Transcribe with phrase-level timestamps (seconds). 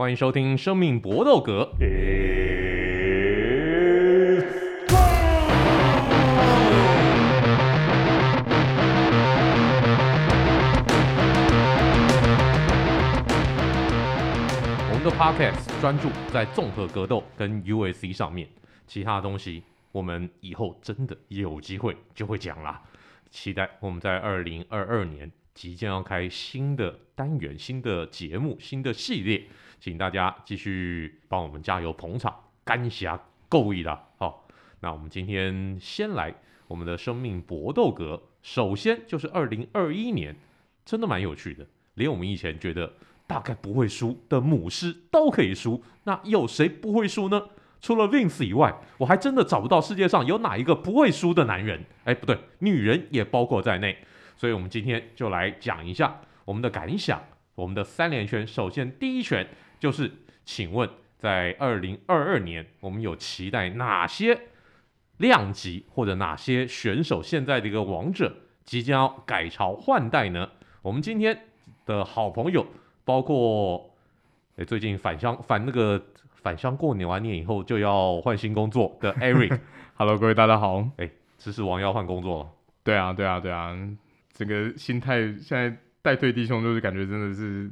[0.00, 1.62] 欢迎收听《生命搏斗格》。
[14.88, 18.48] 我们的 Podcast 专注在综合格斗跟 UFC 上面，
[18.86, 19.62] 其他东西
[19.92, 22.80] 我们以后真的有机会就会讲啦。
[23.28, 25.30] 期待我们在二零二二年
[25.60, 29.44] 即将要开新的单元、新的节目、新的系列，
[29.78, 33.06] 请大家继续帮我们加油捧场，感谢
[33.46, 34.02] 各位啦！
[34.16, 34.48] 好，
[34.80, 36.34] 那我们今天先来
[36.66, 40.34] 我们的生命搏斗格，首先就是二零二一年，
[40.86, 42.94] 真的蛮有趣的，连我们以前觉得
[43.26, 47.48] 大概不会输的母狮都可以输，那有谁不会输呢？
[47.82, 51.84] 除了 Vince 以外，我还真的找不到世界上有哪一个不会输的男人。
[52.04, 53.98] 哎，不对，女人也包括在内。
[54.40, 57.22] 所以，我们今天就来讲一下我们的感想。
[57.56, 59.46] 我们的三连拳，首先第一拳
[59.78, 60.10] 就是，
[60.46, 64.40] 请问在二零二二年，我们有期待哪些
[65.18, 70.48] 量级或者哪些选手现在的一个王者即将要改朝换代呢？
[70.80, 71.44] 我们今天
[71.84, 72.66] 的好朋友，
[73.04, 73.90] 包括
[74.56, 76.02] 哎最近返乡返那个。
[76.32, 80.78] 返乡过年完年以后就要换新工作的 Eric，Hello，各位大家好。
[80.96, 82.48] 哎、欸，知识王要换工作了。
[82.82, 83.76] 对啊，对啊，对啊，
[84.40, 87.70] 整个心态现在带队弟兄就是感觉真的是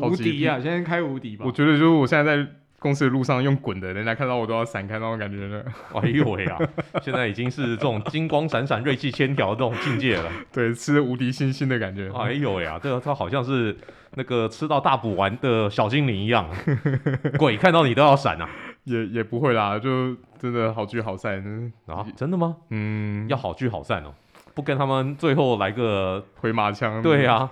[0.00, 0.58] 无敌啊！
[0.58, 1.44] 现在开无敌吧。
[1.46, 5.62] 我觉得就是我现在在公司的路上用滚的，人家看到我都要闪开那种感觉呢。
[5.92, 6.58] 哎呦喂啊！
[7.02, 10.32] 现在已经是这种金光闪闪、锐气千条这种境界了。
[10.50, 12.10] 对，吃无敌星星的感觉。
[12.12, 12.80] 哎呦喂啊！
[12.82, 13.76] 这个他好像是。
[14.14, 16.48] 那个吃到大补丸的小精灵一样，
[17.38, 18.48] 鬼看到你都要闪啊！
[18.84, 22.06] 也也不会啦，就真的好聚好散啊！
[22.16, 22.56] 真的吗？
[22.70, 24.14] 嗯，要好聚好散哦，
[24.58, 27.00] 不跟他们最后来个回马枪？
[27.00, 27.48] 对呀、啊、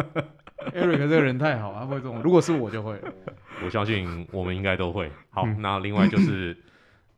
[0.72, 2.22] Eric 这个人太好，他会这种。
[2.22, 2.98] 如果是我就会，
[3.62, 5.12] 我相信我们应该都会。
[5.28, 6.56] 好，嗯、那另外就是，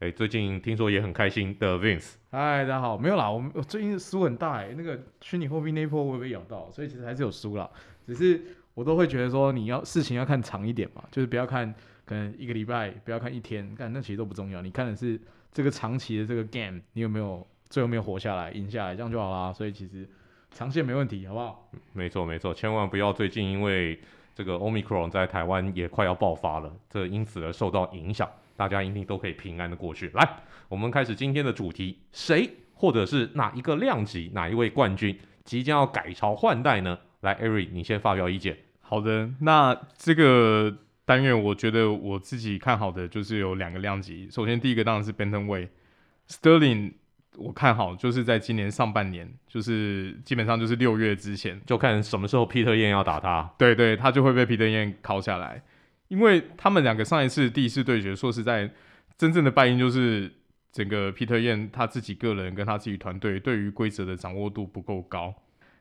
[0.00, 2.14] 哎、欸，最近听说也很开心的 Vince。
[2.32, 7.70] 嗨，大家好，没有啦，我们我最近输很大哎，那个虚拟货币那一波我也被咬到，所以其实还是有输啦，
[8.04, 8.42] 只是。
[8.74, 11.72] 我都会觉得说，你要事情要看长一点嘛，就是不要看
[12.04, 14.62] 可能一个礼拜，不要看一天，但那其实都不重要。
[14.62, 15.20] 你看的是
[15.52, 19.50] 这个长期的这个 game，你有没有最后没有活下来、赢下来，这样就好啦。
[19.52, 20.06] 所以其实
[20.50, 21.70] 长线没问题，好不好？
[21.94, 23.98] 没错没错，千万不要最近因为
[24.34, 28.28] 这个 Omicron 在台湾也快要爆发了，这因此而受到影响。
[28.56, 30.10] 大家一定都可以平安的过去。
[30.10, 30.28] 来，
[30.68, 36.98] 我们开始今天的主题，谁或者是哪一个量级、哪一位冠军即将要改朝换代呢？
[37.20, 38.58] 来，Eric，你先发表意见。
[38.80, 40.76] 好的，那这个
[41.06, 44.28] 单元我觉得我自己看好的就是有两个量级。
[44.30, 46.92] 首先第一个当然是 Bantamweight，Sterling，
[47.40, 53.50] 我看好就是在今年上半年，就是基本上就是六月之前，就看什么时候 Peter Yan 要打他。
[53.56, 55.62] 对对，他就会被 Peter Yan 拷下来，
[56.08, 58.70] 因为他们两个上一次第一次对决，说实在，
[59.16, 60.30] 真正的败因就是
[60.70, 65.34] 整个 Peter Yan 他自己个人跟他自己团队对于规则的掌握度不够高。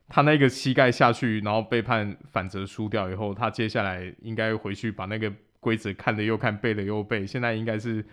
[0.07, 8.03] 他那个膝盖下去，然后被判反则输掉以后，他接下来应该回去把那个规则看了又看，背了又背，现在应该是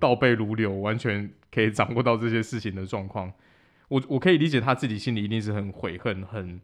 [0.00, 3.32] 倒背如流，完全可以掌握到这些事情的状况。
[3.88, 6.60] 我我可以理解他自己心里一定是很悔恨，很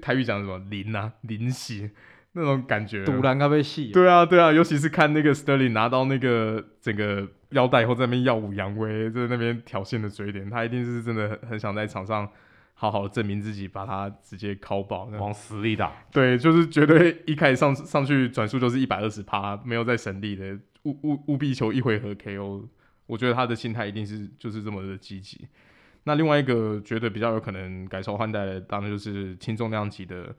[0.00, 1.90] 台语讲什么淋啊淋血
[2.32, 3.90] 那种感觉，赌烂咖啡戏。
[3.90, 12.28] 对啊对啊，尤其是看那个 Sterling 拿到那个整个腰带以后，在那边耀武扬威，在那边挑衅的嘴脸，他一定是真的很很想在场上。
[12.72, 15.92] 好好的证明自己，把他直接敲爆，往死里打。
[16.10, 22.64] 对，就是绝对一开始上上去转速就是一百二十趴，没有再省力的，务务务必求一回合 KO。
[23.10, 25.48] 我觉得他的心态一定是就是这么的积极。
[26.04, 30.34] 那另外一个觉得比较有可能改朝换代的，当然就是轻重量级的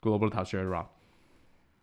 [0.00, 0.86] Global Teixeira。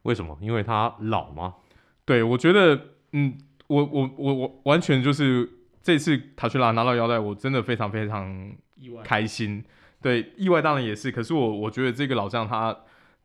[0.01, 0.35] 为什么？
[0.41, 1.55] 因为他老吗？
[2.03, 3.37] 对，我觉得，嗯，
[3.67, 5.47] 我我我我完全就是
[5.83, 8.51] 这次 Teixeira 拿到腰带，我真的非常非常
[9.03, 9.63] 开心。
[10.01, 12.75] 对，意外当然也是，可是我我觉得这个老将他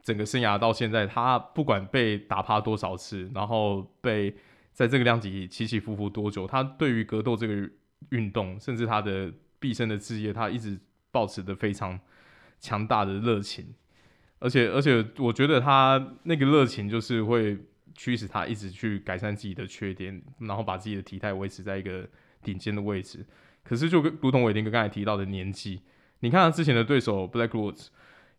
[0.02, 4.36] 整个生涯到现在，他不管被打趴多少次，然后被
[4.76, 7.70] 在这个量级起起伏伏多久，他对于格斗这个
[8.10, 10.78] 运动，甚至他的毕生的志业，他一直
[11.10, 11.98] 保持的非常
[12.60, 13.74] 强大的热情，
[14.38, 17.56] 而且而且我觉得他那个热情就是会
[17.94, 22.06] 驱使他一直去改善自己的缺点，然后把自己的体态维持在一个
[22.42, 23.24] 顶尖的位置。
[23.64, 25.80] 可是就跟如同伟霆哥刚才提到的年纪。
[26.20, 27.86] 你看他之前的对手 Black Woods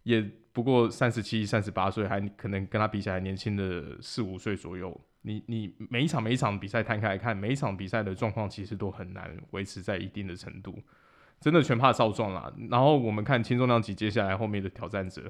[0.04, 0.24] 也
[0.54, 5.02] 不过三十七、三十八岁，还可能跟他比起来年轻的四五岁左右。
[5.28, 10.82] 你你每一场每一场比赛摊开来看，每一场比赛的状况其实都很难维持在一定的程度，
[11.42, 12.52] 真的全怕少壮啦。
[12.70, 15.30] 然后我们看轻重量级接下来后面的挑战者，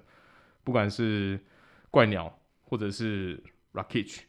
[0.63, 1.43] 不管是
[1.89, 4.19] 怪鸟或者是 Rakic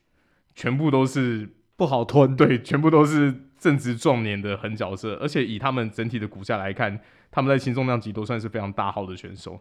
[0.54, 6.98] 全部都是不好吞，对，全部都是正值壮年的狠角色，而且以他们整体的骨架来看，
[7.30, 9.60] 他们在轻重量级都算是非常大号的选手，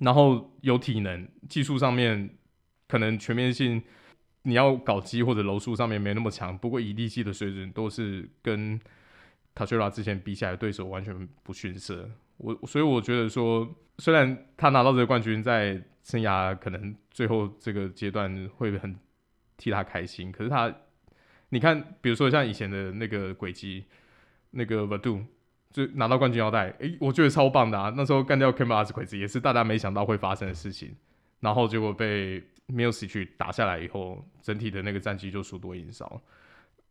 [0.00, 2.30] 然后有体能，技术上面
[2.88, 3.82] 可能全面性，
[4.46, 8.80] 你要搞基或者柔术上面没那么强，不过以力气的水准都是跟
[9.56, 12.08] Teixeira 之前比起来对手完全不逊色。
[12.36, 18.96] 我所以我觉得说，虽然他拿到这个冠军，在生涯可能最后这个阶段会很
[19.56, 20.72] 替他开心，可是他，
[21.48, 23.86] 你看，比如说像以前的那个轨迹，
[24.52, 25.24] 那个 Vadu
[25.72, 27.92] 就拿到冠军腰带，诶、我觉得超棒的啊！
[27.96, 30.94] 那时候干掉 Campbell 轨迹也是大家没想到会发生的事情，
[31.40, 36.20] 然后结果被 Miocic 打下来以后，整体的那个战绩就输多赢少。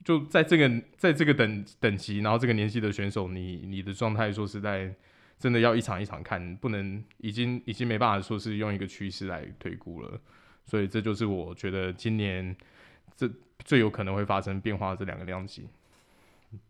[0.03, 4.93] 就在这个在这个等等级，然后这个年纪的选手，你你的状态说实在。
[5.37, 10.17] 真的要一场一场看，不能已经已经没办法说是用一个趋势来推估了，
[10.63, 12.55] 所以这就是我觉得今年
[13.17, 13.29] 这
[13.59, 15.67] 最有可能会发生变化的这两个量级。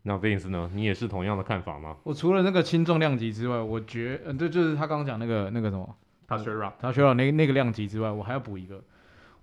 [0.01, 0.69] 那 Vince 呢？
[0.73, 1.95] 你也是同样的看法吗？
[2.03, 5.95] 我除了那个轻重量级之外，我觉得，嗯，对，就是他刚刚讲那个那个什么，
[6.27, 8.83] 他学了，他学了那那个量级之外，我还要补一个，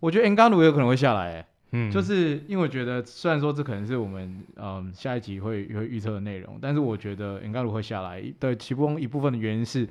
[0.02, 1.46] 我觉得 Ngannou 有可能会下来，欸。
[1.70, 9.88] 嗯，就是因为我觉得，虽然说这可能是我们嗯下一集会会预测的内容，但是我觉得应该如会下来的其中一部分的原因是，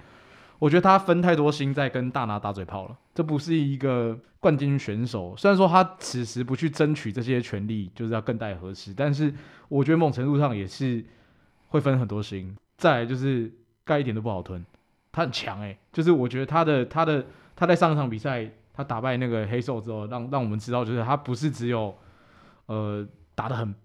[0.60, 2.98] 我觉得他分太多心在跟大拿打嘴炮了。
[3.16, 9.34] 这不是一个冠军选手，虽然说他此时不去争取这些权利，就是要更待何时，但是
[9.70, 11.02] 我觉得某程度上也是
[11.70, 12.54] 会分很多心。
[12.78, 13.50] 再来就是
[13.86, 14.64] 盖一点都不好吞，
[15.14, 17.26] 他很强诶、欸，就是我觉得他的他的
[17.56, 18.52] 他在上一场比赛。
[18.82, 21.96] 他打败那个黑兽之后，让让我们知道，就是他不是只有，
[22.66, 23.76] 呃，打得很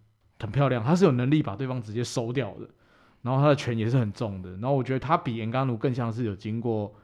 [0.41, 2.69] 很漂亮，他是有能力把对方直接收掉的。
[3.23, 4.51] 然后他的拳也是很重的。
[4.53, 6.95] 然后我觉得他比岩甘奴更像是有经过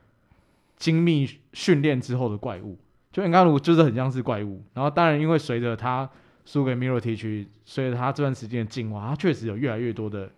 [0.76, 2.78] 精密训练之后的怪物，
[3.10, 4.62] 就恩甘鲁就是很像是怪物。
[4.72, 6.08] 然后当然，因为随着他
[6.44, 10.30] 输给 Mirotic，随着他这段时间的进化，他确实有越来越多的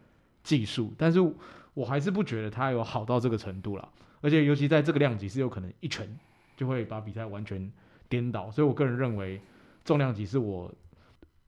[0.42, 0.92] 技术。
[0.96, 1.20] 但是
[1.74, 3.86] 我还是不觉得他有好到这个程度啦。
[4.22, 6.08] 而且尤其在这个量级是有可能一拳。
[6.56, 7.70] 就会把比赛完全
[8.08, 9.40] 颠倒，所以我个人认为
[9.84, 10.72] 重量级是我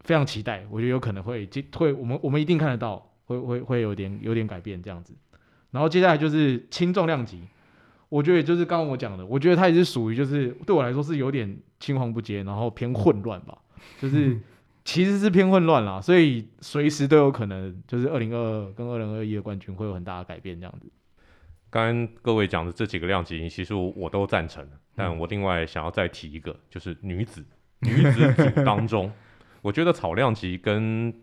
[0.01, 5.15] 非常期待，我觉得有可能会会我们我们一定看得到，会会会有点有点改变这样子。
[5.71, 7.43] 然后接下来就是轻重量级，
[8.09, 13.59] 我觉得就是刚刚我讲的，我觉得它也是属于就是对我来说是有点青黄不接，然后偏混乱吧，
[14.01, 14.41] 就是
[14.85, 20.91] 其实是偏混乱啦，所以随时都有可能就是二零二二跟二零二一的冠军会有很大的改变这样子。
[21.69, 24.67] 刚刚各位讲的这几个量级，其实我都赞成。
[24.97, 27.45] 但我另外想要再提一个，就是女子
[27.81, 29.13] 女子组 当中，
[29.61, 31.15] 我觉得草量级跟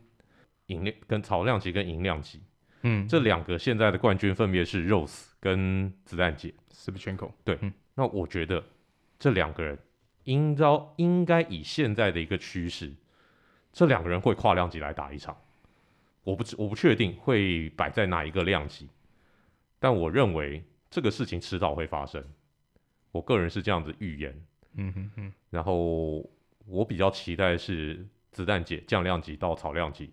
[0.67, 2.39] 银量跟草量级跟银量级，
[2.83, 7.31] 嗯，这两个现在的冠军分别是 Rose 跟子弹姐 s u p e r c h e n k o。
[7.43, 7.59] 对，
[7.95, 8.63] 那我觉得
[9.17, 9.77] 这两个人
[10.25, 12.93] 应招应该以现在的一个趋势，
[13.71, 15.35] 这两个人会跨量级来打一场。
[16.23, 18.87] 我不我不确定会摆在哪一个量级。
[19.79, 22.23] 但我认为这个事情迟早会发生，
[23.13, 24.45] 我个人是这样子预言。
[24.73, 25.33] 嗯哼哼。
[25.49, 26.29] 然后
[26.65, 30.11] 我比较期待是子弹姐降量级到草量级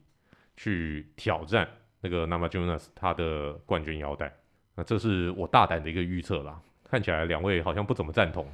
[0.56, 1.69] 去挑战
[2.00, 4.32] 那个 Namajunas 他的冠军腰带。
[4.76, 6.61] 那这是我大胆的一个预测啦。
[6.85, 8.47] 看起来两位好像不怎么赞同。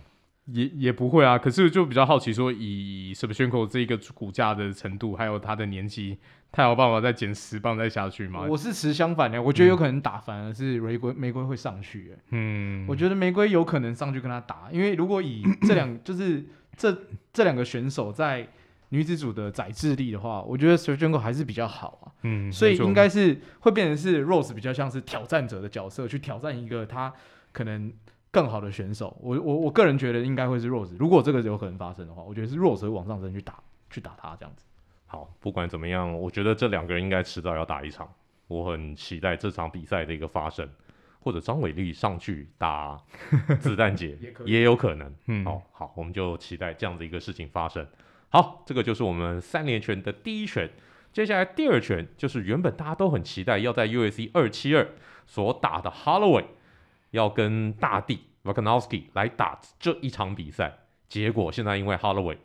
[0.47, 6.17] 也也不会啊，可是就比较好奇说，以 Shevchenko 这一个骨架的程度，还有他的年纪，
[6.53, 8.47] 他有办法再减十磅再下去吗？
[8.49, 12.17] 我是持相反的，我觉得有可能打反而是玫瑰玫瑰会上去。
[12.31, 16.45] 嗯，我觉得玫瑰有可能上去跟他打，因为如果以这两 就是
[16.77, 16.97] 这
[17.33, 18.49] 这两个选手在
[18.91, 22.07] 女子组的载智力的话，我觉得 Shevchenko 还是比较好啊。
[22.23, 27.13] 嗯，所以应该是会变成是 Rose 比较像是挑战者的角色，去挑战一个他
[27.51, 27.93] 可能。
[28.31, 30.97] 更好的选手，我我我个人觉得应该会是 Rose。
[30.99, 34.65] 如果这个有可能发生的话，我觉得是 Rose 会往上升去打，去打他这样子。
[35.07, 38.13] 好，不管怎么样，我觉得这两个人应该迟早要打一场。
[38.49, 40.69] 我很期待这场比赛的一个发生，
[41.21, 43.01] 或者张伟丽上去打
[43.59, 45.15] 子弹姐 也，也有可能。
[45.27, 47.87] 嗯，好好，我们就期待这样的一个事情发生。
[48.29, 50.69] 好，这个就是我们三连拳的第一拳。
[51.13, 54.87] 接下来第二拳就是原本大家都很期待要在 UFC 二七二
[55.27, 56.45] 所打的 Holloway。
[57.17, 60.73] 要跟大帝 v a k a n o w s k i 来打这一场比赛，
[61.09, 62.37] 结果现在因为 Holloway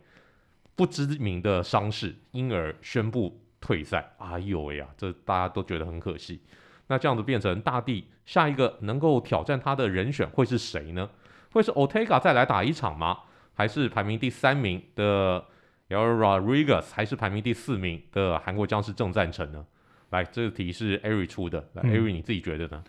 [0.74, 4.14] 不知名的伤势，因而宣布退赛。
[4.18, 6.40] 哎呦喂呀，这大家都觉得很可惜。
[6.88, 11.08] 那这样子变成大帝下一个能够挑战他的人选会是谁呢？
[11.52, 13.18] 会是 Otega 再来打一场吗？
[13.54, 15.44] 还是排名第三名的
[15.90, 19.64] Yar Rodriguez，还是排名第四名的韩国将士郑赞成呢？
[20.10, 22.82] 来，这个题是 Ari 出的，来 Ari 你自己觉得呢？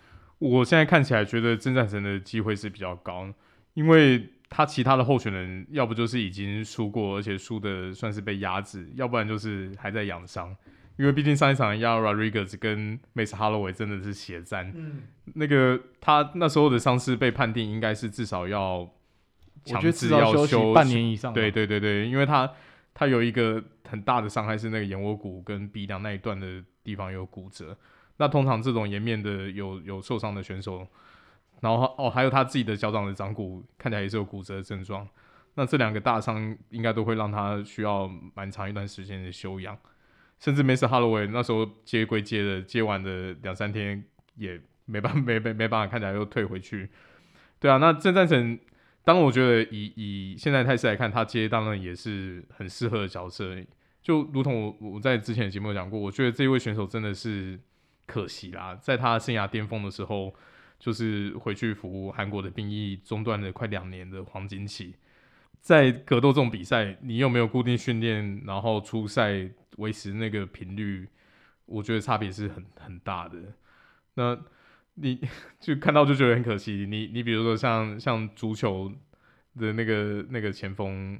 [0.43, 3.33] 我现在看起来觉得郑战神的机会是比较高，
[3.75, 10.53] 因为他其他的候选人要不就是已经输过，而且输的算是被压制，要不然就是还在养伤。
[10.97, 18.87] 因为毕竟上一场 Yair Rodriguez 跟 Max Holloway 真的是血战，嗯，那个他那时候的伤势被判定应该是至少要
[19.63, 21.33] 强制要休，休半年以上。
[21.33, 22.51] 对对对对，因为他
[22.93, 27.77] 他有一个很大的伤害是那个眼窝骨跟鼻梁那一段的地方有骨折。
[28.17, 30.87] 那通常这种颜面的有有受伤的选手，
[31.61, 35.07] 然后哦还有他自己的脚掌的掌骨看起来也是有骨折的症状。
[35.55, 39.77] 那这两个大伤应该都会让他需要蛮长一段时间的休养。
[40.39, 44.03] 甚至 Max Holloway 那时候接归接的，接完的两三天
[44.35, 46.89] 也没办没没没办法，看起来又退回去。
[47.59, 48.59] 对啊，那郑战成，
[49.05, 53.55] 当然我觉得以以现在态势来看，他接当然也是很适合的角色。
[54.01, 57.57] 就如同我我在之前的节目讲过，我觉得这一位选手真的是
[58.13, 60.31] 可惜啦，在他生涯巅峰的时候，
[60.77, 64.93] 就是回去服务韩国的兵役，中断了快两年的黄金期。
[65.59, 71.09] 在格斗这种比赛，你又没有固定训练，然后出赛维持那个频率？
[71.65, 73.37] 我觉得差别是很很大的。
[74.13, 74.37] 那
[74.93, 75.19] 你
[75.59, 76.85] 就看到就觉得很可惜。
[76.87, 78.93] 你你比如说像像足球
[79.57, 81.19] 的那个那个前锋。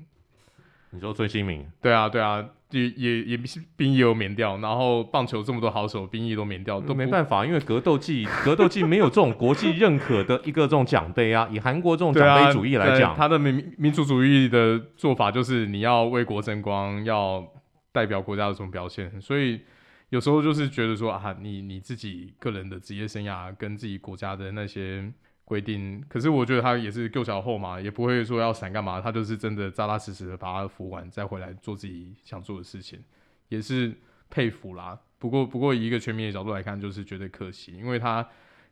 [0.92, 1.66] 你说孙兴慜？
[1.82, 3.40] 对啊，对啊，也也也
[3.76, 11.48] 兵役有免掉，然后棒球这么多好手，兵役都免掉，都没办法，因为格斗技格斗技没有这种国际认可的一个这种奖杯啊。
[11.52, 17.48] 以韩国这种奖杯主义来讲，啊、他的民民族主义的做法就是你要为国争光，要
[17.92, 19.62] 代表国家的这种表现，所以
[20.10, 25.12] 有时候就是觉得说啊，你你自己个人的职业生涯跟自己国家的那些。
[25.46, 33.04] 规定，可是我觉得他也是够小后嘛，也不会说要闪干嘛，他就是真的扎扎实实的把他服完，再回来做自己想做的事情，
[33.50, 33.94] 也是
[34.30, 34.98] 佩服啦。
[35.20, 38.26] 不过，不过以一个全民的角度来看，就是觉得可惜，因为他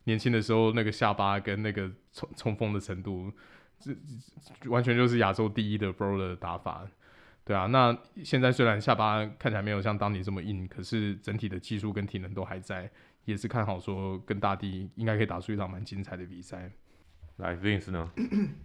[0.06, 3.32] 年轻的时候那个下巴跟那个冲冲锋的程度，
[3.78, 3.94] 这
[4.70, 6.88] 完全就是亚洲第一的 brawler 的打法，
[7.44, 7.68] 对啊。
[7.68, 12.90] 那现在虽然下巴看起来没有像当年这么硬，可是整体的技术跟体能都还在。
[13.26, 16.72] 也是看好说跟大地应该可以打出一场蛮精彩的比赛。
[17.38, 18.08] 来，Vince 呢？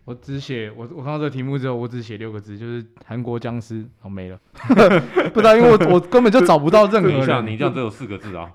[0.05, 4.39] 我只写我我看到这个题目之后，我只写六个字，就是韩国僵尸，好没了。
[5.33, 7.47] 不知道，因为我我根本就找不到任何人。
[7.47, 8.53] 你这样只有四个字啊？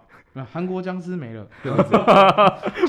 [0.53, 1.47] 韩国僵尸没了，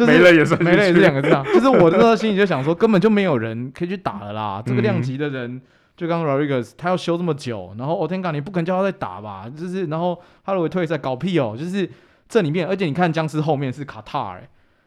[0.06, 1.42] 没了也是没了也是两个字啊。
[1.54, 4.62] 就是我那时候心里就想说，根本就没有人可以去打了啦。
[4.66, 5.62] 这个量级的人，
[5.96, 9.48] 就刚刚 Rodriguez 他要休这么久，然后 Ottenga 你不可能叫他再打吧？
[9.48, 11.88] 就是然后哈罗维退赛搞屁哦，就是。
[12.32, 14.42] 这里面，而且你看僵尸后面是卡塔尔，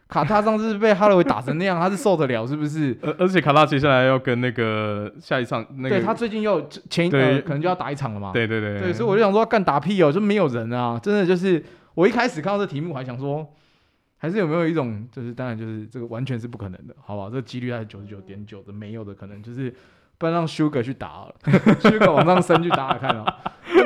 [0.08, 2.98] 卡塔上次被哈罗维打成那样， 他是受得了是不是？
[3.00, 8.32] 而而且卡塔接下来要跟那个下一场那个，对他最近又前一个、呃、可能就要打一场了嘛。
[8.32, 13.46] 对对对，对，所以我就想说干打屁哦，就没有人啊，真的就是我一开始看到这题目还想说，
[14.18, 17.30] 还是有没有一种就是当然就是这个完全是不可能的，好不好？
[17.30, 19.72] 这个几率还是九十九点九的没有的可能，就是
[20.18, 21.34] 不然让 Sugar 去打了，
[21.80, 23.24] Sugar 往上升去打打看哦。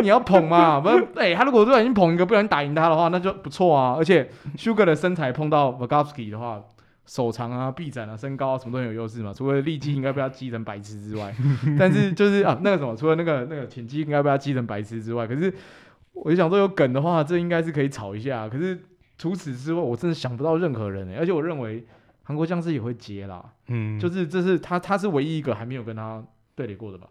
[0.03, 0.79] 你要捧嘛？
[0.81, 3.95] 不然，哎、他如果不小心捧一个，不小心打赢他的话，那就不错啊。
[3.97, 6.63] 而且 Sugar 的身材碰到 Vagovski 的话，
[7.07, 9.33] 手长啊、臂展啊、身高啊，什么都很有优势嘛。
[9.33, 11.35] 除了力气应该被他击成白痴之外，
[11.79, 15.53] 但是就是啊，那个什么，除了那个那个潜击应该被他击成白痴之外，可是
[16.13, 18.49] 我就想说有梗的话，这应该是可以炒一下。
[18.49, 18.79] 可是
[19.19, 21.17] 除此之外，我真的想不到任何人、欸。
[21.17, 21.85] 而且我认为
[22.23, 26.23] 韩国僵尸也会接啦，嗯，就是这是他他是唯一一个还没有跟他
[26.55, 27.09] 对垒过的吧。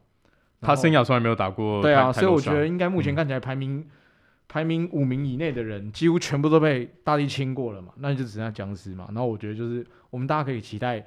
[0.62, 3.86] 他生涯从来没有打过，对啊，所以我觉得应该目前看起来排名、嗯、
[4.50, 9.06] 排名五名以内的人，几乎全部都被大力清过了嘛，那就只剩下僵尸嘛。
[9.08, 11.06] 然后我觉得就是我们大家可以期待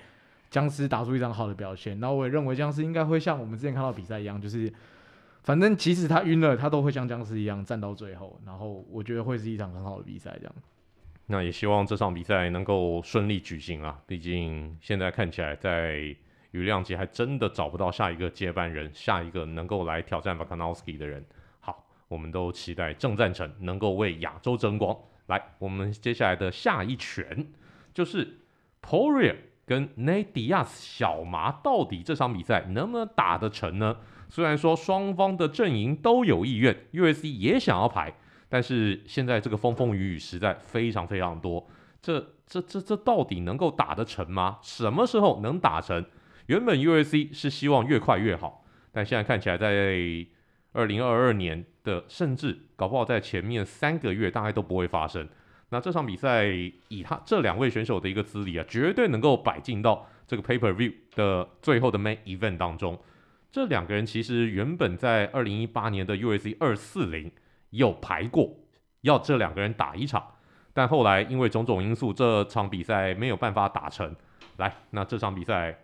[0.48, 2.00] 僵尸打出一张好的表现。
[2.00, 4.72] 然后我也认为僵尸应该会像我们之前看到比赛一样，就是
[5.42, 8.40] 反正即使他晕了，他都会像僵尸一样站到最后。
[8.46, 10.54] 然后我觉得会是一场很好的比赛，这样。
[11.26, 16.14] 那也希望这场比赛能够顺利举行啊，毕竟现在看起来在。
[16.52, 21.24] 羽量级还真的找不到下一个接班人，下一个能够来挑战瓦卡诺斯基的人。
[21.60, 24.94] 好，我们都期待郑赞成能够为亚洲争光。
[25.28, 27.46] 来，我们接下来的下一拳
[27.94, 28.40] 就是
[28.82, 33.96] Poria 跟 Nadias 小麻，到底这场比赛能不能打得成呢？
[34.28, 38.12] 虽然说双方的阵营都有意愿，UFC 也想要排，
[38.52, 41.66] 但是现在这个风风雨雨实在非常非常多。
[42.02, 44.58] 这、这、这、这到底能够打得成吗？
[44.60, 46.04] 什么时候能打成？
[46.48, 49.96] 原本 UAC 是希望越快越好，但现在看起来，在
[50.72, 55.26] 二零二二年的，甚至搞不好在前面三个月，大概都不会发生。
[55.70, 56.44] 那这场比赛
[56.88, 63.00] 以他这两位选手的一个资历啊，绝对能够摆进到这个 Paper View 的最后的 Main Event 当中。
[63.50, 67.32] 这两个人其实原本在二零一八年的 UAC 二四零
[67.72, 68.56] 有排过，
[69.02, 70.24] 要这两个人打一场，
[70.72, 74.16] 但后来因为种种因素，这场比赛没有办法打成。
[74.56, 75.78] 来，那这场比赛。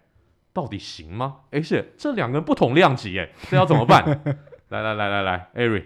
[0.51, 1.43] 到底行吗？
[1.53, 4.05] 哎，是这两个人不同量级，哎，这要怎么办？
[4.71, 5.85] 来来来来来，Ari，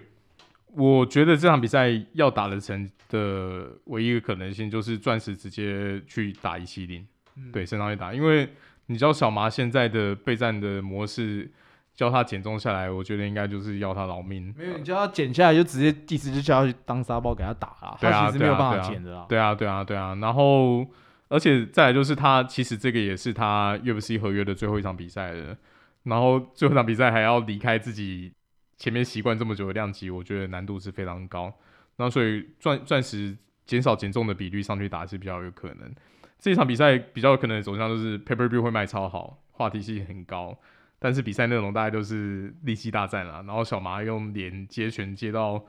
[0.68, 7.06] 我觉得这场比赛要打得成的唯一一个可能性就是钻石直接去打一七零，
[7.52, 8.48] 对，升上去打，因为
[8.86, 11.50] 你知道小麻现在的备战的模式。
[11.94, 14.54] 叫他减重下来，我觉得应该就是要他老命。
[14.56, 17.96] 没有，你叫他减下来，就直接第四就叫他去当沙包给他打了。
[18.00, 19.26] 对啊，他其实没有办法减的啦。
[19.28, 20.14] 对啊，对啊，对啊。
[20.20, 20.86] 然后，
[21.28, 25.56] 而且再来就是他，其实这个也是他 UFC 合约的最后一场比赛了。
[26.04, 28.32] 然后最后一场比赛还要离开自己
[28.76, 31.52] 前面习惯这么久的量级，我觉得难度是非常高。
[31.96, 35.94] 那所以钻钻石减少减重的比率上去打是比较有可能。
[36.38, 40.58] 这一场比赛比较有可能的走向就是 Pay Per View 会卖超好，话题性很高。
[41.04, 45.60] 但是比赛内容大概都是力气大战啊，然后小麻用脸接拳接到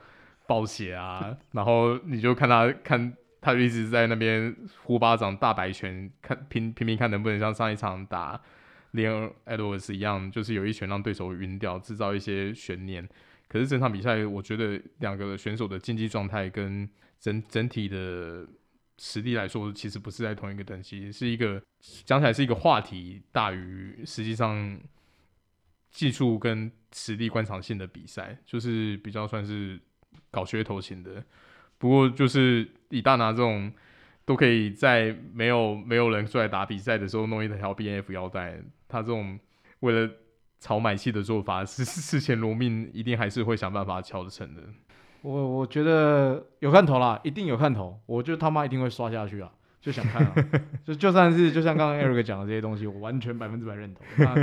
[0.45, 3.11] 爆血啊， 然后你就看他看
[3.41, 8.39] 他就一直在那边呼巴掌大摆拳，看拼拼拼看能不能像上一场打
[8.93, 13.09] Leon Edwards 一样，就是有一拳让对手晕掉，制造一些悬念。
[13.47, 16.87] 可是整场比赛，我觉得两个选手的竞技状态跟
[17.19, 18.47] 整整体的
[18.99, 21.59] 实力来说，其实不是在同一个等级，是一个
[22.05, 24.79] 讲起来是一个话题大于实际上。
[25.93, 29.79] 技术跟实力观赏性的比赛，就是比较算是
[30.29, 31.23] 搞噱头型的。
[31.77, 33.71] 不过就是以大拿这种，
[34.25, 39.39] 都可以在没有没有人出来打比赛的时候弄一条 BNF 腰带，他这种
[39.81, 40.11] 为了
[40.59, 44.63] 炒买气的做法，是事前罗命，一定还是会想办法敲得成的。
[45.21, 49.51] 我我觉得有看头啦，一定有看头，我觉得他妈一定会刷下去啊。
[49.83, 50.33] 就想看啊，
[50.85, 54.01] 就就算是就像刚刚 Eric 讲的这些东西，我完全百分之百认同。
[54.15, 54.33] 那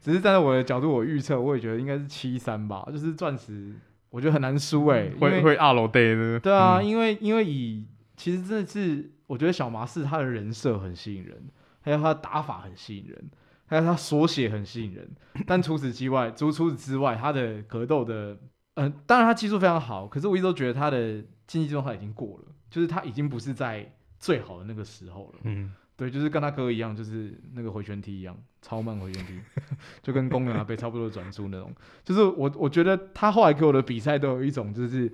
[0.00, 3.74] 只是站在我的角度，我预测我也觉得应该是七三吧，就是钻石，
[4.08, 6.40] 我觉得很难输哎、欸，会会二楼对的。
[6.40, 7.86] 对啊，嗯、因为因为以
[8.16, 11.44] 其实真的是，我觉得小麻是他的人设很吸引人，
[11.82, 13.22] 还有他的打法很吸引人，
[13.66, 15.06] 还有他所写很吸引人。
[15.46, 18.32] 但除此之外，除除此之外，他的格斗的，
[18.76, 23.92] 嗯、呃，当然他技术非常好，可是我一直都觉得他的竞技状态已经过了，就是他已经不是在。
[24.26, 29.38] 最好的那个时候了，嗯，对，就是跟他哥一样，就是那个回旋踢一样，超慢回旋踢，
[30.02, 31.72] 就跟公园啊被差不多转速那种。
[32.04, 35.12] 就是我我觉得他后来给我的比赛都有一种，就是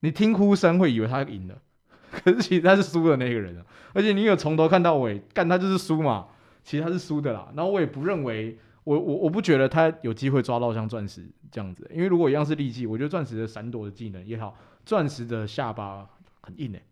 [0.00, 1.56] 你听呼声会以为他赢了，
[2.12, 3.64] 可是其实他是输的那个人啊。
[3.94, 6.26] 而且你有从头看到尾，干他就是输嘛，
[6.62, 7.50] 其实他是输的啦。
[7.56, 14.54] 然后我也不认为，我我我不觉得他有机会抓到像钻石这样子，因为如果一样是利器，我觉得钻石的闪躲的技能也好，
[14.84, 16.06] 钻石的下巴
[16.42, 16.84] 很硬诶、欸。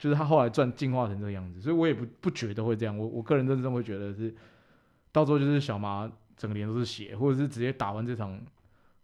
[0.00, 2.96] 就是他后来转进化成这个样子，所以我也不不觉得会这样。
[2.96, 4.34] 我我个人认真会觉得是，
[5.12, 8.40] 到时候就是小麻整个脸都是血，或者是直接打完这场，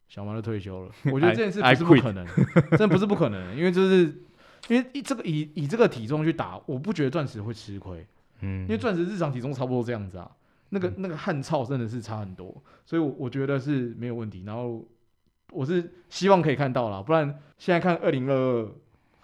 [0.09, 0.91] 小麻就退休了。
[1.13, 2.27] 我觉得这件事不是不可能，
[2.79, 4.05] 真不是不可能，因为就是
[4.69, 8.07] 因为这个以以这个体重去打，我不觉得钻石会吃亏。
[8.41, 10.31] 嗯，因为钻石日常体重差不多这样子啊，
[10.71, 12.57] 那个那个汗臭真的是差很多，
[12.87, 14.45] 所以我我觉得是没有问题。
[14.47, 14.83] 然后
[15.53, 18.73] 我是希望可以看到啦，不然现在看二零二二。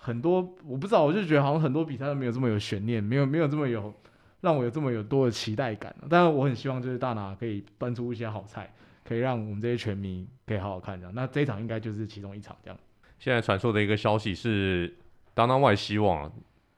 [0.04, 3.94] 很多我不知道，我就觉得好像很多比赛都没有这么有悬念，没有没有这么有
[4.40, 5.94] 让我有这么有多的期待感。
[6.10, 11.14] 但是我很希望就是大拿可以搬出一些好菜，可以让我们这些全民可以好好看这样。
[11.14, 12.76] 那这一场应该就是其中一场这样。
[13.20, 14.92] 现在传说的一个消息是
[15.34, 16.28] 当当外希望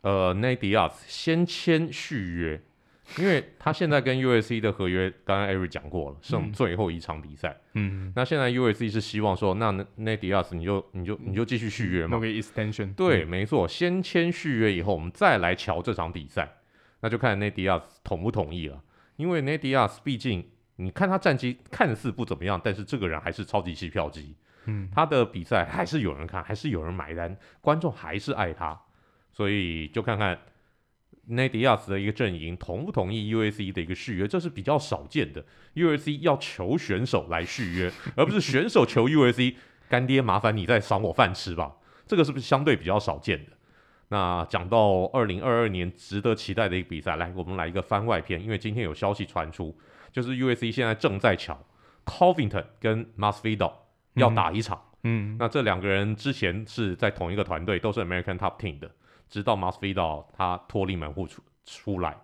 [0.02, 2.60] 呃内迪亚先签续约。
[3.18, 7.54] 因为他现在跟 USC 的合约，刚刚 Eric 讲过了，剩最后一场比赛。
[7.74, 12.16] 嗯，那现在 USC 是希望说，那那 Diaz 你就你就你就继续续约嘛。
[12.18, 12.94] Extension。
[12.94, 16.56] 对，没错，先签续约以后，我们再来瞧这场比赛，
[17.00, 18.82] 那就看那迪亚斯同不同意了。
[19.16, 24.34] 因为那迪亚斯毕竟，你看他战绩看似不怎么样，但是这个人还是超级吸票机。
[24.64, 28.80] 嗯，他的比赛还是有人看，还是有人买单，观众还是爱他，
[29.30, 30.38] 所以就看看。
[31.30, 35.44] Nate Diaz 的一个阵营同不同意 UFC 的一个续约，这是比较少见的。
[35.74, 39.54] UFC 要求选手来续约，而不是选手求 UFC
[39.88, 41.76] 干爹，麻烦你再赏我饭吃吧。
[42.06, 43.52] 这个是不是相对比较少见的？
[44.08, 49.74] 那讲到二零二二年值得期待的一个比赛，来，我们来一个番外篇，因为今天有消息传出，
[50.12, 51.58] 就是 UFC 现在正在抢
[52.04, 53.72] Covington 跟 Masvidal
[54.14, 54.80] 要打一场。
[55.04, 58.90] 嗯，那这两个人之前是在同一个团队，都是 American Top Team 的。
[59.28, 62.16] 直到 Masvidal 他脱离门户出出来，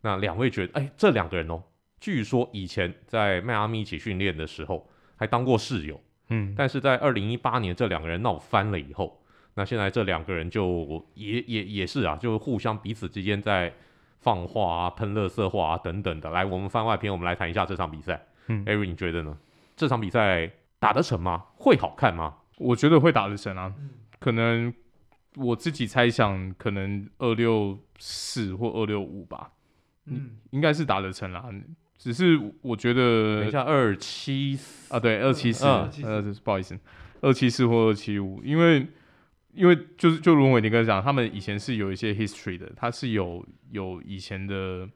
[0.00, 1.62] 那两位觉得，哎，这两个人哦，
[2.00, 9.22] 据说以前在迈阿密一起训练的时候还当过室友，嗯，但是在二零一八年这两个人闹翻了以后，
[9.54, 13.72] 那现在这两个人就也也也是啊，就互相彼此之间在
[14.18, 16.30] 放话啊、喷乐色话啊等等的。
[16.30, 18.26] 来，我们番外篇，我们来谈一下这场比赛。
[18.48, 19.36] 嗯，Ari，你觉得呢？
[19.76, 21.44] 这场比赛打得成吗？
[21.56, 22.36] 会好看吗？
[22.56, 23.74] 我觉得会打得成啊，
[24.18, 24.72] 可能。
[25.36, 29.52] 我自己猜想，可能二六四或二六五吧，
[30.06, 31.44] 嗯，应该是打得成啦。
[31.96, 36.78] 只是我觉得等一下二七啊，对，二七四，嗯呃，不好意思，
[37.20, 38.86] 二七四或二七五，因为
[39.52, 44.88] 因为就是就如伟霆哥讲，他们以前是有一些 history 的，他是有有以前的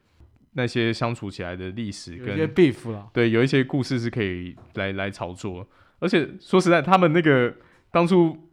[0.53, 5.69] 那些相处起来的历史跟有一些 beef 啦，对，有一些故事是可以来来炒作，
[5.99, 7.55] 而且说实在，他们那个
[7.91, 8.51] 当初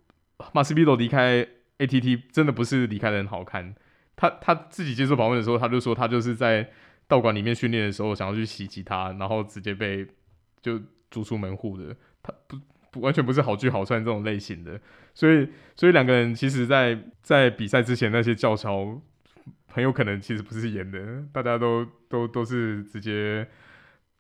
[0.51, 1.47] 马斯比多离开
[1.81, 3.75] ATT 真的不是离开的很好看，
[4.15, 6.71] 他他自己接受访问的时候，他就说他就是在。
[7.07, 10.07] 道馆里面训练的时候，想要去袭击他，然后直接被
[10.61, 11.93] 就逐出门户的。
[12.23, 12.57] 他不
[12.89, 14.79] 不完全不是好聚好散这种类型的，
[15.13, 19.01] 所以所以两个人其实在，在比赛之前那些叫嚣，
[19.67, 23.45] 很有可能其实不是演的，大家都都都是直接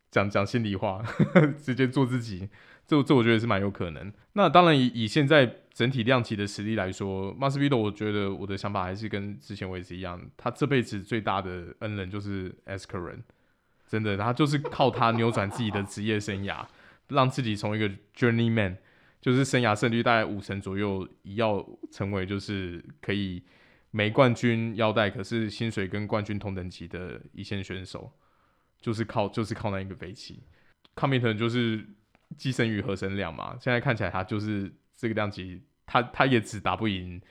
[0.09, 2.49] 讲讲心里话，呵 呵直接做自己。
[2.87, 4.11] 这这我觉得是蛮有可能。
[4.33, 13.21] 那当然以以现在整体量级的实力来说 m a s v i d o 我觉得我的想法还是跟之前为止一样，他这辈子最大的恩人就是 Askren，
[13.87, 16.65] 真的，他就是靠他扭转自己的职业生涯，
[17.07, 18.77] 让自己从一个 Journeyman，
[19.21, 23.43] 就是生涯胜率大概五成左右，要成为就是可以
[23.91, 28.11] 没冠军腰带，可是薪水跟冠军同等级的一线选手，
[28.81, 30.43] 就是靠就是靠那一个飞起。
[30.95, 31.85] Covington 就是。
[32.37, 33.55] 寄生鱼合成量嘛？
[33.59, 37.21] 现在看起来他就是这个量级，他他也只打不赢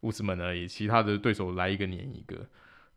[0.00, 2.46] 乌斯门而已，其他的对手来一个撵一个。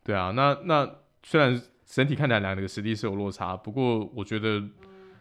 [0.03, 0.89] 对啊，那那
[1.23, 4.61] 虽然整体看起来两个实力是有落差，不过我觉得，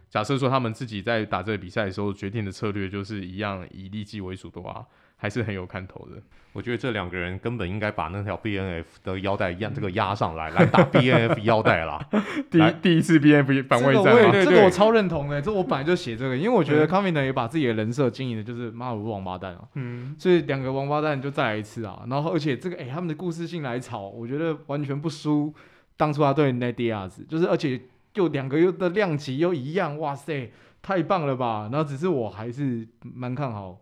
[0.08, 4.86] 假设说他们自己在打这个比赛的时候决定的策略就是一样以利基为主的话。
[5.20, 6.20] 还是很有看头的。
[6.52, 12.04] 我觉得这两个人根本应该把那条 B N F 的腰带一样，这个压上来，来 打 B N F 腰带啦。
[12.50, 15.40] 第一第一次 B N F 反位战，这个，这个我超认同的。
[15.40, 19.60] 这我本来就写这个，因为我觉得康明德也把自己的人设经营的就是妈的王八蛋啊。
[19.74, 20.16] 嗯。
[20.18, 22.02] 所以两个王八蛋就再来一次啊。
[22.08, 25.54] 然后而且这个哎、欸，他们的故事性来炒，我觉得完全不输
[25.96, 27.80] 当初他对 Nate Diaz，就是而且
[28.14, 30.50] 又两个又的量级又一样，哇塞，
[30.82, 31.68] 太棒了吧。
[31.70, 33.78] 然后只是我还是蛮看好。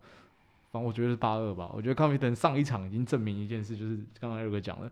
[0.70, 1.70] 反正我觉得是八二吧。
[1.74, 4.90] 我觉得康菲登上一场已经证明一件事，就是刚刚二哥讲的，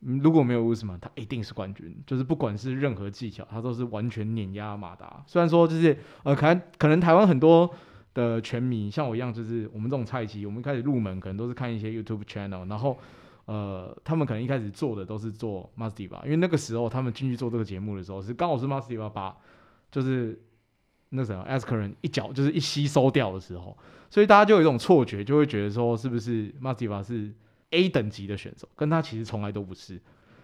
[0.00, 1.96] 如果没有乌斯曼，他一定是冠军。
[2.06, 5.22] 就是不管是任何技巧，他都是完全碾压马达。
[5.26, 7.70] 虽然说就是呃，可能可能台湾很多
[8.14, 12.98] 的拳迷像我一样，就是我们这种菜鸡，我们一开始入门可能都是看一些 YouTube channel，然后
[13.44, 19.08] 呃，他们可能一开始做的都是做 m a s t i v a 因为那个时候他们进去做这个节目的时候，是刚好是 m a s t i v a
[19.08, 19.36] 把
[19.90, 20.40] 就是
[21.12, 23.76] 那什么 Askren 一脚就是一吸收掉的时候。
[24.10, 27.32] 所以大家就有一种错觉，就会觉得说，是不是 m a t i v a 是
[27.70, 28.68] A 等级的选手？
[28.76, 29.98] 跟他其实从来都不是。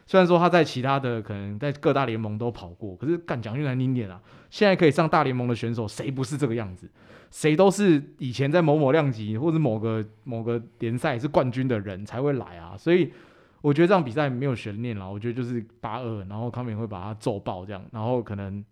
[0.06, 6.88] 虽然说他在其他的可能在各大联盟都跑过，可是干讲句难听点啊，现在可以上大联盟的选手，谁不是这个样子？
[7.30, 12.74] 谁都是以前在某某量级或者某个某个联赛是冠军的人才会来啊。
[12.74, 13.12] 所以
[13.60, 18.64] 我觉得这场比赛没有悬念了，我觉得就是八二，然后康明会把他揍爆这样，然后可能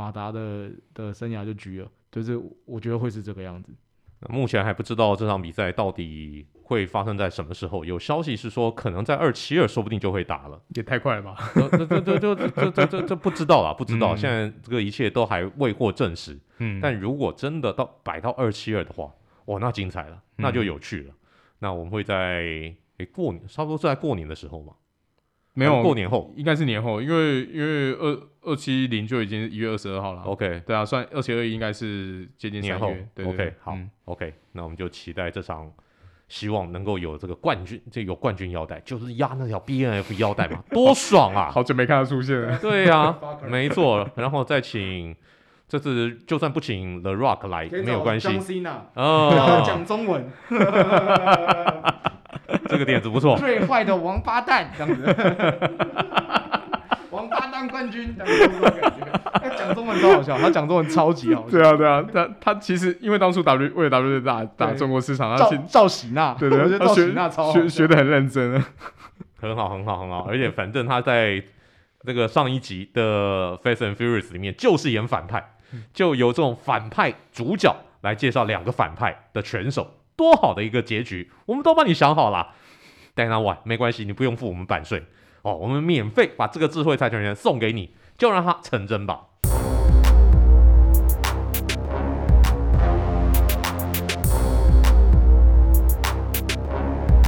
[0.00, 3.70] 马达的的生涯就局了，就是我觉得会是这个样子。
[4.30, 7.84] 目前还不知道这场比赛到底会发生在什么时候。
[7.84, 10.58] 有消息是说，可能在二七二，说不定就会打了。
[10.74, 11.36] 也太快了吧？
[11.54, 14.16] 这这这这这这这这不知道啦，不知道。
[14.16, 16.38] 现在这个一切都还未获证实。
[16.58, 16.80] 嗯。
[16.82, 19.10] 但如果真的到摆到二七二的话，
[19.46, 21.14] 哇，那精彩了，那就有趣了。
[21.58, 24.74] 那我们会在诶过年，差不多是在过年的时候嘛。
[25.60, 30.22] 没有过年后，应该是年后，因为因为二二七零就已经一月二十二号了。
[30.22, 32.90] OK，对啊，算二七二一应该是接近年后。
[33.14, 35.70] 对 OK，好、嗯、，OK，那我们就期待这场，
[36.28, 41.50] 希望能够有这个冠军，这有冠军腰带，就是压那条 BNF 腰带嘛， 多爽啊！
[41.52, 42.56] 好久没看到出现了。
[42.58, 45.14] 对、啊， 没错，然后再请，
[45.68, 48.28] 这次就算不请 The Rock 来没有关系。
[48.94, 50.26] 哦，讲中文。
[52.70, 53.36] 这个点子不错。
[53.36, 55.14] 最坏的王八蛋这样子，
[57.10, 59.06] 王八蛋冠军，这样子感觉。
[59.32, 61.50] 他讲中文超好笑，他讲中文超级好笑。
[61.50, 68.62] 对啊，对啊，他他其实因为当初 W 为了 W 打打中国市场，他赵喜娜，对对，赵喜娜超学学的很认真，
[69.40, 70.26] 很好，很好，很好。
[70.28, 71.42] 而且反正他在
[72.02, 75.54] 那个上一集的 Fast and Furious 里面就是演反派，
[75.92, 79.94] 就由这种反派主角来介绍两个反派的拳手。
[80.16, 82.48] 多好的一个结局，我们都帮你想好了。
[83.20, 85.04] Dana White，没关系，你不用付我们版税
[85.42, 89.20] 哦，我们免费把这个智慧财产权送给你，就让它成真吧。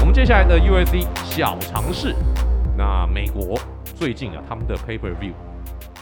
[0.00, 2.14] 我们接下来的 u s c 小常识，
[2.74, 3.58] 那美国
[3.94, 5.34] 最近啊，他们的 Pay Per View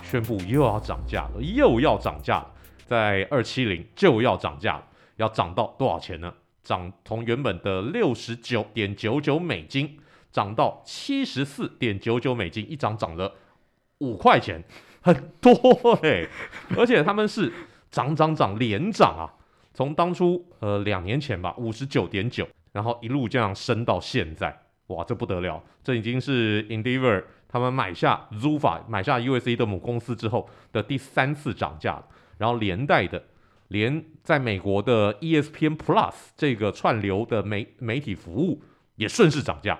[0.04, 2.46] 宣布又要涨价了，又要涨价了，
[2.86, 4.82] 在二七零就要涨价了，
[5.16, 6.32] 要涨到多少钱呢？
[6.62, 9.98] 涨从原本的六十九点九九美金
[10.30, 13.32] 涨到七十四点九九美金，一涨涨了
[13.98, 14.62] 五块钱，
[15.00, 15.52] 很多
[16.02, 16.28] 哎、欸，
[16.76, 17.52] 而且他们是
[17.90, 19.26] 涨涨涨连涨啊，
[19.74, 24.56] 从当初呃两年前吧，五十九点九，然后一路这样升到现在，
[24.88, 32.06] 哇，这不得了，这已经是 Endeavor 他们买下 Zufa 买下 USA 的母公司之后的第三次涨价了，
[32.38, 33.20] 然后连带的
[33.70, 38.62] 连在美国的 ESPN Plus 这个串流的媒媒体服务
[38.96, 39.78] 也顺势涨价。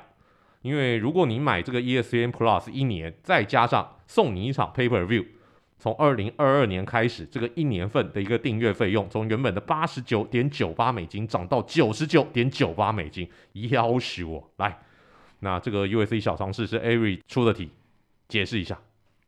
[0.62, 5.26] 因为如果你买这个 ESPN Plus 一年，再加上送你一场 Pay Per View，
[5.78, 14.50] 从二零二二年开始，这个一年份的一个订阅费用，从原本的八十九点九八美金涨到九十九点九八美金，要死我！
[14.58, 14.78] 来，
[15.40, 17.70] 那这个 USC 小常识是 Ari 出的题，
[18.28, 18.78] 解释一下。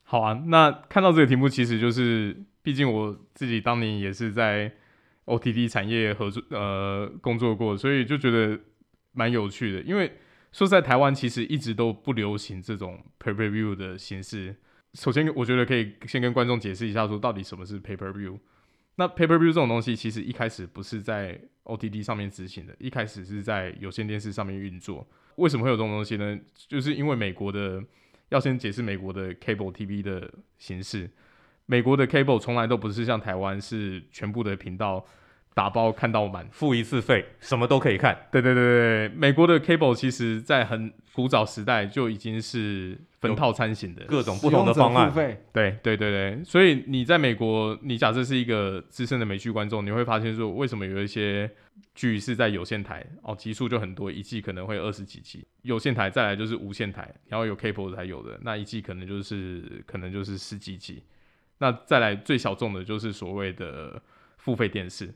[0.05, 4.73] 好啊，那看到这个题目，其实就是，毕竟我自己当年也是在
[5.27, 8.59] OTT 产业合作呃工作过，所以就觉得
[9.13, 10.13] 蛮有趣的，因为。
[10.53, 14.55] 说在台湾其实一直都不流行这种 pay per view 的形式。
[14.93, 18.39] 首先，我觉得可以先跟观众解释一下，说到底什么是 pay per view。
[18.97, 25.09] 那 pay per view 这种东西，其实一开始不是在 OTT 上面执行的，一开始是在有线电视上面运作。
[25.37, 26.39] 为什么会有这种东西呢？
[26.69, 27.83] 就是因为美国的，
[28.29, 31.09] 要先解释美国的 cable TV 的形式。
[31.67, 35.05] 美国的 cable 从来都不是像台湾是全部的频道。
[35.55, 38.19] 打包看到满，付一次费，什么都可以看。
[38.33, 45.13] 对对对对，美国的 cable 其实在很古早时代就已经是分套餐型的，各种不同的方案。
[45.13, 51.51] 对对对对，所以你在美国，你假设是一个资深的美剧观众，你会发现说，为什么有一些
[51.95, 61.03] 剧是在有线台哦，集数就很多，一季可能会二十几集，有线台再来就是无线台，然后有 cable 才有的，那一季可能就是可能就是十几集，
[61.63, 64.03] 那再来最小众的就是所谓的
[64.37, 65.15] 付费电视。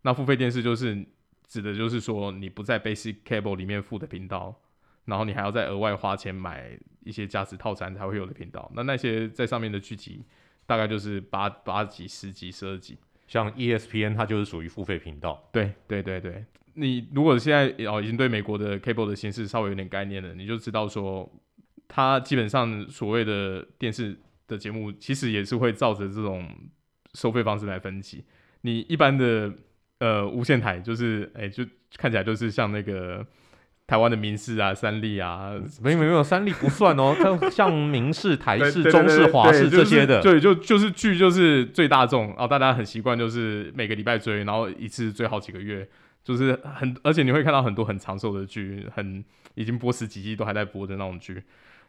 [0.00, 1.04] 那付费电视就是
[1.46, 4.58] 指的，就是说你不在 Basic Cable 里面付的频道，
[5.04, 6.70] 然后你还要再额外花钱买
[7.04, 8.72] 一些价值套餐才会有的频道。
[8.74, 10.24] 那那些在上面的剧集，
[10.64, 12.96] 大概就是八八集、十集、十二集。
[13.26, 15.46] 像 ESPN 它就是属于付费频道。
[15.52, 21.30] 对对对对，你如果现在哦已经对美国的 Cable 的形式稍微有点概念了，你就知道说，
[21.88, 26.48] 它基本上所谓的电视的节目，其实也是会照着这种
[27.14, 28.24] 收费方式来分级。
[28.62, 29.52] 你一般的。
[30.00, 31.64] 呃，无线台就是，哎、欸，就
[31.96, 33.24] 看起来就是像那个
[33.86, 45.88] 台湾的民视啊、三立啊，没有没有，三立不算哦，它像民视、 台视、中视、华视这些的，对，就就是剧就是最大众啊，大家很习惯就是每个礼拜追，然后一次追好几个月，
[46.22, 51.42] 就是很，而且你会看到很多很长寿的剧，很已经播十几季都还在播的那种剧。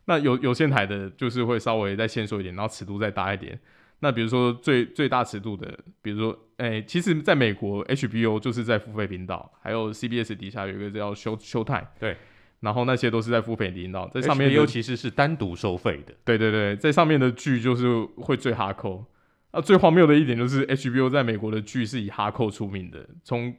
[0.05, 3.59] 那有有线台的，就是会稍微再限缩一点，然后尺度再大一点。
[3.99, 12.17] 那比如说最最大尺度的，比如说，哎、欸，其实在美国 HBO 就是在付费频道，还有 CBS 底下有一个叫 Show Showtime，对，
[12.59, 19.05] 然后那些都是在付费频道，在上面，HBO 其实是单独收费的，对对对，在上面的剧就是会最哈扣。
[19.51, 23.55] 啊，最荒谬的一点就是 HBO 在美国的剧是以哈扣出名的，从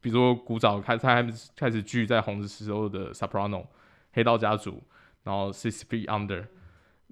[0.00, 3.66] 比如说古早开开开始剧在红的时候的 Soprano
[4.12, 4.82] 黑道家族，
[5.28, 6.46] 然后 Six Feet Under。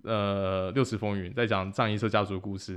[0.05, 2.75] 呃，六十风云在讲葬仪社家族的故事，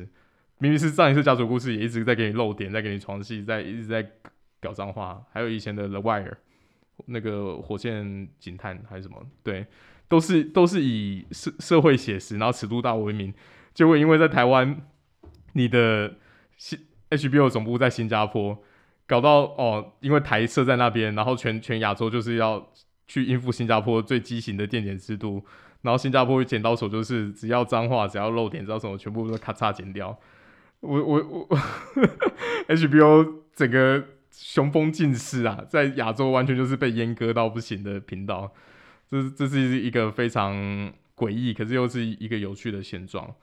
[0.58, 4.04] 明明是葬仪社家族的故事，也一直在给你露点，在给你床戏，在一直在
[4.60, 5.24] 搞脏话。
[5.32, 6.34] 还有以前的 The Wire，
[7.06, 9.68] 那个火线警探还是什么，对，
[10.08, 13.32] 都是都是以社社会写实，然后尺度大闻名。
[13.76, 14.82] 结果因为在台湾，
[15.54, 16.16] 你的
[16.58, 16.80] 新
[17.12, 18.58] HBO 总部在新加坡，
[19.06, 22.72] 搞到哦，因为台设在那边，然后全全亚洲就是要
[23.10, 25.44] 去应付新加坡最畸形的电检制度。
[25.82, 30.18] 然后新加坡剪刀手就是只要脏话，只要漏点，知道什么全部都咔嚓剪掉。
[30.82, 31.58] 我我我，
[32.68, 38.54] HBO 整个雄风尽失啊，在亚洲完全就是被阉割到不行的频道。
[39.10, 43.34] 这这是一个非常诡异，可是又是一个有趣的现状。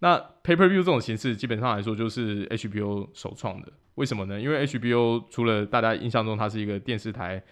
[0.00, 3.72] 那 Paper View 这种形式基本上来说就是 HBO 首创的。
[3.94, 4.40] 为什么呢？
[4.40, 7.42] 因为 HBO 除了大家印象中它是一个电视台，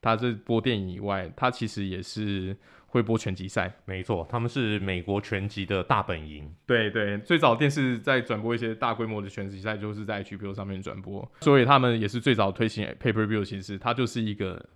[0.00, 2.56] 它是播电影以外，他其实也是。
[2.90, 6.50] 会播拳击赛，没错，他们是美国拳击的大本营。
[6.64, 14.70] 对对，最早电视在转播一些大规模的拳击赛，就是在 HBO 上面转播，所以他们也是最早推行 Pay Per View 的形式，它就是一个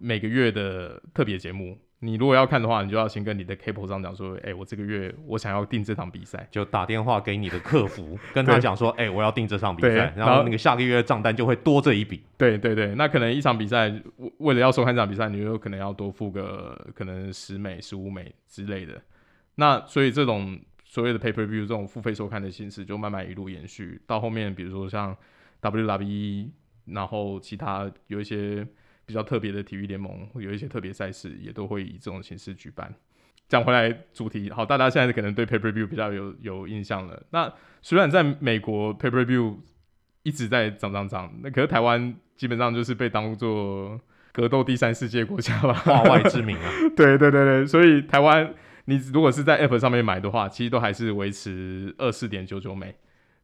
[0.00, 1.78] 每个月的特别节目。
[2.04, 12.20] 你如果要看的话，你就要先跟你的 cable 商讲说，哎、欸，我这个月我想要订这场比赛，就打电话给你的客服， 跟他讲说，哎、欸，我要订这场比赛，然后那个下个月的账单就会多这一笔。
[12.36, 13.94] 对对对，那可能一场比赛，
[14.38, 19.00] 为了要收看这场比赛，你就可能要多付个可能十美、十五美之类的。
[19.54, 25.16] 那所以这种所谓的 pay per view 这种付费收看的形式，就慢慢一路延续到后面，比如说像
[25.60, 26.48] WWE，
[26.86, 28.66] 然后其他有一些。
[29.12, 32.90] 比较特别的体育联盟，会有一些特别赛事，也都会以这种形式举办。
[33.46, 37.22] 讲回来主题，好，大家现在可能对 Pay Per View 比较有有印象了。
[37.28, 39.56] 那虽然在美国 Pay Per View
[40.22, 44.00] 一直在涨涨涨，那可是台湾基本上就是被当做
[44.32, 46.70] 格斗第三世界国家吧，化外之名啊。
[46.96, 48.54] 对对对对，所以台湾
[48.86, 52.94] 你如果是在 App 上面买的话，其实都还是维持二四点九九美，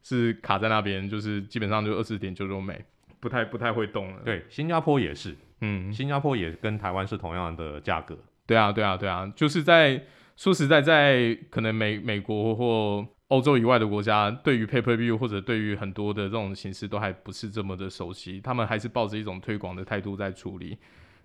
[0.01, 2.83] 是卡在那边，就是基本上就二四点九九美，
[3.19, 4.21] 不太不太会动了。
[4.25, 8.17] 对，新加坡也是，嗯，新加坡也跟台湾是同样的价格。
[8.45, 10.01] 对啊，对啊，对啊，就是在
[10.35, 20.77] 说实在，在可能美美国或欧洲以外的国家，对于 Pay Per View 或者对于很多的这种形式都还不是这么的熟悉，他们还是抱着一种推广的态度在处理。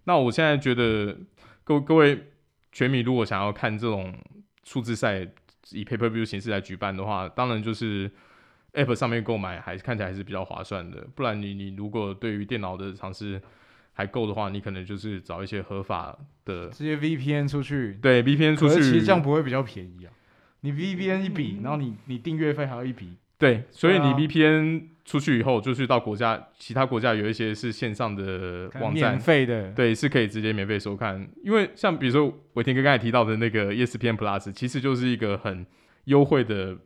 [0.04, 1.16] 那我现在觉得，
[1.62, 2.24] 各各位
[2.72, 4.12] 球迷如果想要看这种
[4.64, 5.20] 数字赛
[5.70, 8.10] 以 Pay Per View 形式来举办的话，当然就是
[8.74, 11.06] App 上面购买还是看起来还是比较划算的。
[11.14, 13.40] 不然你你如果对于电脑的尝试，
[13.96, 17.96] 还够的话，你可能就是找一些合法的，直接 VPN 出去。
[18.02, 20.12] 对，VPN 出去，其实这样不会比较便宜啊。
[20.61, 23.14] 你 VPN 一笔，然后你你订阅费还要一笔。
[23.38, 31.28] 对，所以你 VPN 出去以后，就是到国家，其他国家有一些是线上的网站，免费的，对，是可以直接免费收看。
[31.44, 35.64] 因为像比如说伟霆哥刚才提到的那个 ESPN Plus，其实就是一个很
[36.04, 36.76] 优惠的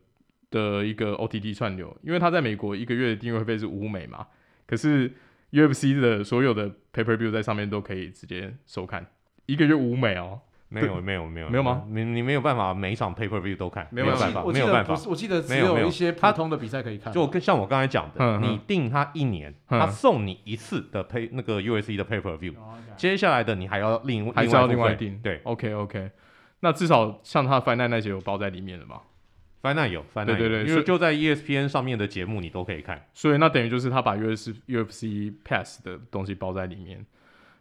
[0.51, 4.27] 的一个 OTT 串流，因为它在美国一个月的订阅费是五美嘛，
[4.67, 5.11] 可是。
[5.51, 9.05] UFC 的所有的 Pay Per View 在上面都可以直接收看，
[9.45, 11.83] 一个月五美哦，没有没有没有没有吗？
[11.89, 14.95] 你你没有办法每一场 Pay Per View 都看，没有办法，没有办法。
[15.07, 22.53] 我记得只有一些普通的比赛可以看，就跟像我刚才讲的，你订他一年，他送你一次的 Pay 那个 UFC 的 Pay Per View，
[22.95, 26.11] 接下来的你还要另还是要另外订，对，OK OK，
[26.59, 29.01] 那至少像他 Night 那些有包在里面了吧
[29.61, 37.05] ？Fight Night 有 Night 有，对对对，因为就在 ESPN 上面的节目你都可以看，所以那等于就是他把 UFC UFC Pass 的东西包在里面。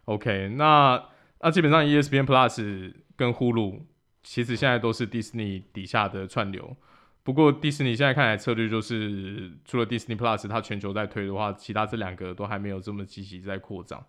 [0.05, 1.03] OK，那
[1.41, 3.81] 那基本上 ESPN Plus 跟 Hulu
[4.23, 6.77] 其实现在都是 Disney 底下的串流，
[7.23, 14.03] 不过 Disney 现在看来策略就是，除了 Disney Plus 它全球在推的话，其他这两个都还没有这么积极在扩张。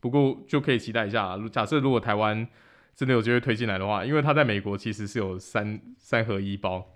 [0.00, 2.46] 不过就可以期待一下，假设如果台湾
[2.94, 6.92] 真的有机会推进来的话，因为它在美国其实是有三三合一包。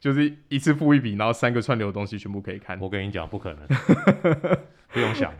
[0.00, 2.80] 就是一次付一笔，然后三个串流的东西全部可以看。
[2.80, 3.66] 我跟你讲，不可能，
[4.92, 5.30] 不用想，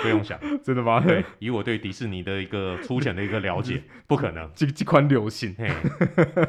[0.00, 1.00] 不用想，真的吗？
[1.04, 4.48] 对，以我对迪士尼的一个粗浅的一个了解， 不可能。
[4.54, 5.68] 这这款流行，嘿，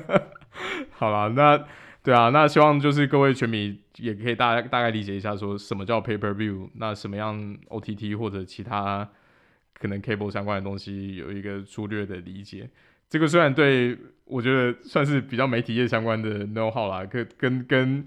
[0.94, 1.66] 好了，那
[2.04, 9.10] 对啊，那希望就是各位全迷也可以大概大概理解一下，说什么叫 Pay Per View，那什么样 OTT 或者其他
[9.74, 12.70] 可能 Cable 相关的东西有一个粗略的理解。
[13.10, 18.06] 这个虽然对我觉得算是比较媒体业相关的 know how 啦，跟跟跟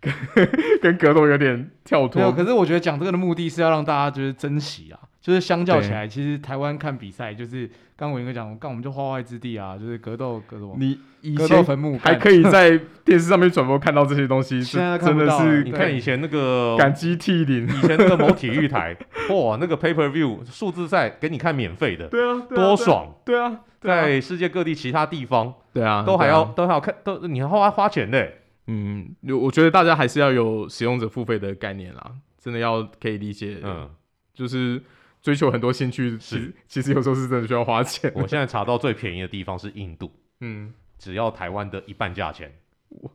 [0.00, 0.48] 跟
[0.82, 2.20] 跟格斗有点跳脱。
[2.20, 10.76] 没有，可是我觉得讲这个的目的是要让大家就是珍惜啊，就是相较起来，其实台湾看比赛就是刚我应该讲，刚我们就花外之地啊，就是格斗格斗。
[10.78, 18.94] 你以前坟墓还可以 在电视上面转播看到这些东西，现在真的是你看以前那个感激涕零，以前那个某体育台，
[19.32, 23.60] 哇，那个 Pay Per View 数字赛给你看免费的，对啊，多爽，对啊。
[23.84, 28.32] 在世界各地其他地方，对啊，都还要都还要看，都你还花花钱的。
[28.66, 33.58] 嗯，我觉得大家还是要有使用者付费的概念啦，真的要可以理解。
[33.62, 33.90] 嗯，
[34.32, 34.82] 就是
[35.20, 38.10] 追求很多兴趣是，其实有时候是真的需要花钱。
[38.14, 42.50] 我现在查到最便宜的地方是印度，嗯，只要台湾的一半价钱。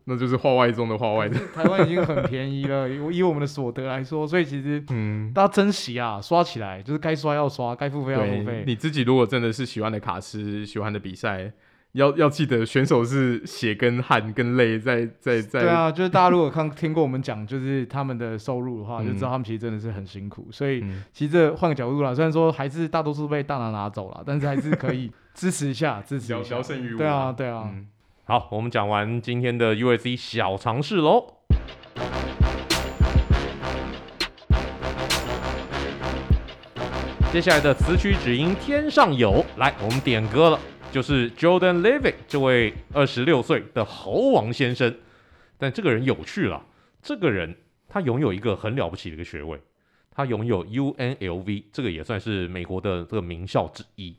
[0.06, 2.88] 那就是化外中的化外的， 台湾已经很便宜了。
[2.90, 8.64] 以我们的所得来说，所以其实，嗯，大家珍惜啊，刷起来，就是该刷要刷，该付费要付费。
[8.66, 11.52] 你自己如果真的是喜欢的卡司，喜欢的比赛，
[11.94, 15.62] 要要记得选手是血跟汗跟泪在在在。
[15.62, 20.48] 对啊，就是大家如果看听过我们讲，就是他们的收入的话，就知道他们其实真的是很辛苦。
[20.52, 26.62] 所以其实这换个角度啦，虽然说还是大多数被大拿拿走了，但是还是可以支持一下，支持一下。
[26.98, 27.74] 对啊，对啊。
[28.30, 31.34] 好，我们讲完今天的 U.S.C 小尝试喽。
[37.34, 40.60] 接下来的词曲只应天上有，来，我们点歌了，
[40.92, 44.96] 就是 Jordan Leavitt 这位二十六岁的猴王先生。
[45.58, 46.64] 但这个人有趣了，
[47.02, 49.60] 这个人他拥有一个很了不起的一个学位，
[50.12, 54.16] 他拥有 UNLV，这个也算是美国的这个名校之一。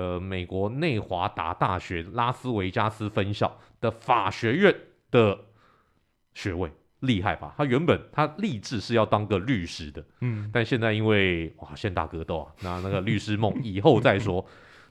[0.00, 4.74] 呃，美国内华达大学拉斯维加斯分校的法学院
[5.10, 5.38] 的
[6.32, 7.52] 学位，厉害吧？
[7.58, 14.42] 他原本他立志是要当个律师的，嗯，但现在因为哇，现大格斗啊，那那个律师梦以后再说。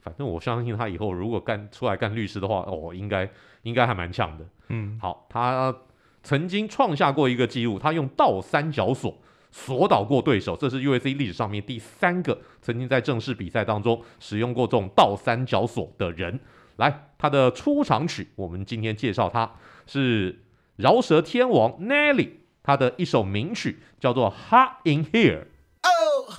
[0.02, 3.28] 反正我相信他以后如果干出来干律师的话，哦，应该
[3.64, 4.46] 应该还蛮强的。
[4.68, 5.76] 嗯，好，他
[6.22, 9.18] 曾经创下过一个记录，他用倒三角锁。
[9.52, 16.40] 锁倒过对手，这是 UFC 历史上面第三个曾经在正式比赛当中使用过这种倒三角锁的人。
[16.78, 19.52] 来，他的出场曲，我们今天介绍他
[19.86, 20.44] 是
[20.78, 22.30] 饶舌天王 Nelly，
[22.64, 25.40] 他的一首名曲叫做《Hot in Here》。
[25.84, 26.39] 哦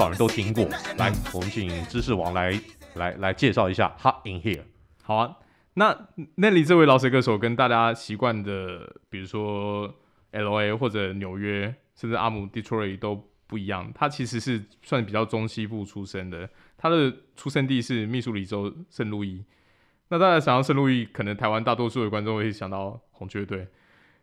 [0.00, 0.64] 少人都听过，
[0.96, 2.58] 来，我们请知识王来
[2.94, 4.62] 来来介绍一下《Hot in Here》。
[5.02, 5.36] 好啊，
[5.74, 5.92] 那
[6.38, 9.94] Nelly 这位老舌歌手跟大家习惯的，比如说
[10.32, 13.92] LA 或者纽约，甚至阿姆 Detroit 都不一样。
[13.94, 16.48] 他其实是算比较中西部出生的，
[16.78, 19.44] 他的出生地是密苏里州圣路易。
[20.08, 23.68] 那大家想到圣路易，可能台湾大多数的观众会想到红雀队，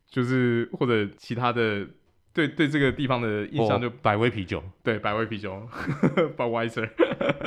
[0.09, 1.87] 就是或者其他的。
[2.37, 5.67] 对对，这个地方的印象就百威啤酒，对百威啤酒，
[6.37, 6.87] Budweiser，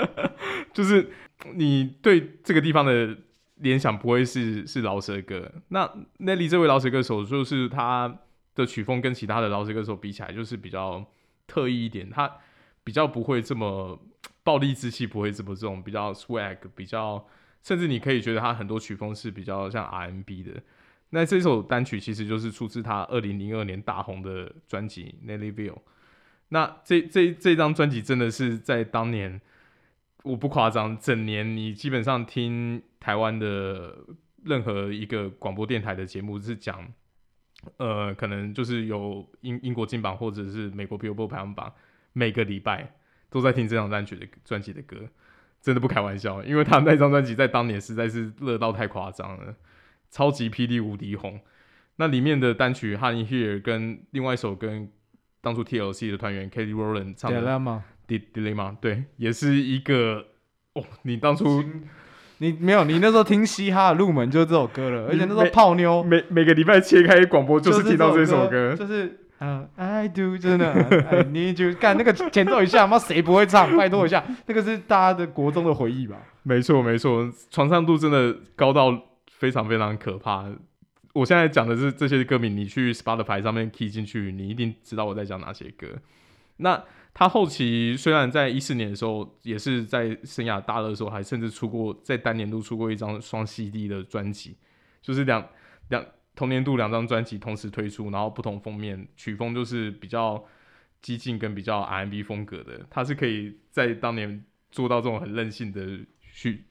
[0.75, 1.09] 就是
[1.55, 3.17] 你对这个地方的
[3.59, 5.49] 联想不会是是饶舌歌。
[5.69, 5.87] 那
[6.19, 8.19] Nelly 这位饶舌歌手，就是他
[8.57, 11.07] 的曲风跟其他的饶舌歌手比起来，就是比较
[11.47, 12.29] 特异一点，他
[12.83, 13.97] 比较不会这么
[14.43, 17.25] 暴力之气，不会这么这种比较 swag，比较
[17.63, 20.61] 甚至你可以觉得他很多曲风是比较像 R&B 的。
[21.11, 25.73] 那这首单曲其实就是出自他二零零二年大红的专辑《Nellyville》。
[26.51, 29.41] 那这这这张专辑真的是在当年，
[30.23, 33.99] 我不夸张，整年你基本上听台湾的
[34.45, 36.93] 任何一个广播电台的节目是讲，
[37.77, 41.73] 呃，可能就是有英英国金榜或者是美国 Billboard 排行榜，
[42.13, 42.95] 每个礼拜
[43.31, 44.97] 都在听这张单曲的专辑的歌，
[45.61, 49.57] 真的不开玩笑，因为他那张专辑在当年实在是热到太夸张了。
[50.11, 51.39] 超级霹雳无敌红，
[51.97, 54.91] 那里面的单曲《Honey Here》跟另外一首跟
[55.41, 57.81] 当初 TLC 的团员 Katy Rowland 唱的《Dilemma》
[58.35, 60.27] ，Dilemma 对，也是一个
[60.75, 60.83] 哦。
[61.03, 61.63] 你当初
[62.39, 73.77] 你没有，你那时候听嘻哈的入门就是这首歌了，而且那时候泡妞每每个礼拜切开广播就是听到这首歌，就是嗯、uh,，I do 真的，I need you，干那个前奏一下，妈谁不会唱？
[73.77, 76.17] 拜托一下，那个是大家的国中的回忆吧？
[76.43, 79.10] 没错没错，传唱度真的高到。
[79.41, 80.53] 非常非常可怕。
[81.15, 85.99] 我现在讲的是这些歌名，你去 Spotify 上面 key 进去，你一定知道我在讲哪些歌。
[86.59, 86.85] 那
[87.15, 94.57] 他后期虽然在一四年的时候，也是在生涯大热的时候，还甚至出过在单年度出过一张双 CD 的专辑，
[95.01, 95.49] 就是两
[95.89, 96.05] 两
[96.37, 100.45] 同年度两张专辑同时推出，然后不同封面，曲风就是比较
[101.01, 102.87] 激进跟比较 R&B 风格的。
[102.91, 106.67] 他是可以在当年做到这种很任性的去。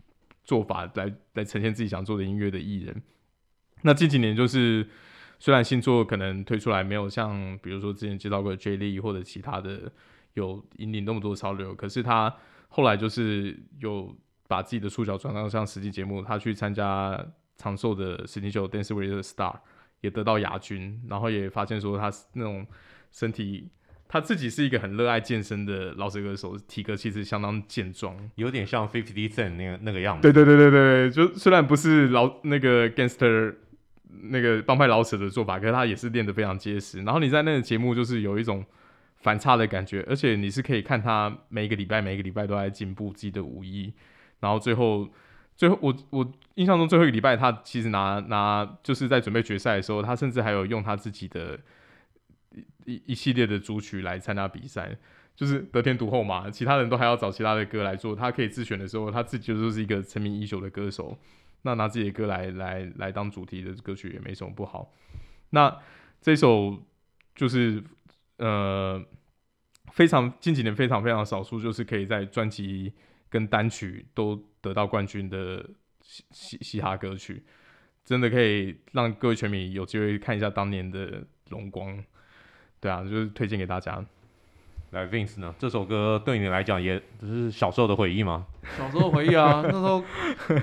[0.49, 3.03] 做法来来呈现自己想做的音乐的艺人，
[3.83, 4.89] 那近几年就是
[5.37, 8.75] 虽然新作可能推出来没有像比如说之前介绍过的 J.
[8.77, 9.91] Lee 或者其他的
[10.33, 12.35] 有引领那么多潮流，可是他
[12.67, 17.23] 后来就是有把自己的触角转到像实际节目，他去参加
[17.57, 19.55] 长寿的实境秀 Dance with the Star
[20.01, 22.65] 也得到亚军，然后也发现说他那种
[23.11, 23.69] 身体。
[24.11, 30.23] 他自己是一个很热爱健身的老舌歌手，体格其实相当健壮，有点像 Fifty Cent 那个那个样子。
[30.23, 33.53] 对对对对对，就虽然不是老那个 Gangster
[34.23, 37.03] 那个帮派老舍的做法，可是他也是练得非常结实。
[37.03, 38.65] 然后你在那个节目就是有一种
[39.17, 43.93] 反差的感觉，而且你是可以看他每一个礼拜每一个礼拜都在进步自己的武艺。
[44.39, 45.07] 然后最后
[45.55, 51.59] 最后我我印象中最后一个礼拜他其实拿拿就是在准备决赛的时候，他甚至还有用他自己的。
[52.93, 54.97] 一一系列的组曲来参加比赛，
[55.35, 56.49] 就是得天独厚嘛。
[56.49, 61.17] 其他人都还要找其他的歌来做，他可以自选的时候，他自己就是一个成名已久的歌手。
[61.61, 64.93] 那拿自己的歌来来来当主题的歌曲也没什么不好。
[65.49, 65.77] 那
[66.21, 66.81] 这首
[67.35, 67.83] 就是
[68.37, 69.03] 呃
[69.91, 72.93] 非常近几年非常非常少数，就是可以在专辑
[73.29, 75.69] 跟单曲都得到冠军的
[76.01, 77.43] 嘻嘻嘻哈歌曲，
[78.05, 82.01] 真的可以让各位全迷有机会看一下当年的荣光。
[82.79, 84.03] 对啊，就是推荐给大家。
[84.91, 85.53] 来，Vince 呢？
[85.59, 88.47] 这首歌对你来讲也只是小时候的回忆吗？
[88.75, 90.03] 小时候回忆啊，那时候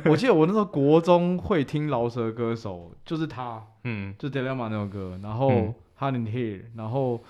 [0.06, 7.22] 我记得我那时候国中会听饶舌歌手，就是他，嗯，就 Dilemma 那首歌，然后 Honey Here，然后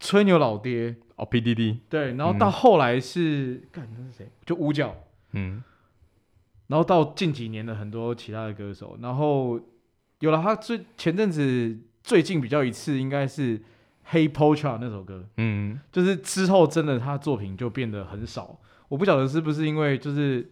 [0.00, 4.30] 吹牛老爹哦，PDD，对，然后到后来是干那是谁？
[4.46, 4.96] 就五角，
[5.32, 5.62] 嗯，
[6.68, 9.60] 然后到近几年的很多其他的歌手，然后
[10.20, 13.60] 有了他最前阵子最近比较一次应该是。
[14.10, 18.58] Hey Pocha 那首歌，嗯，就是之后真的他作品就变得很少。
[18.88, 20.50] 我不晓得是不是因为就是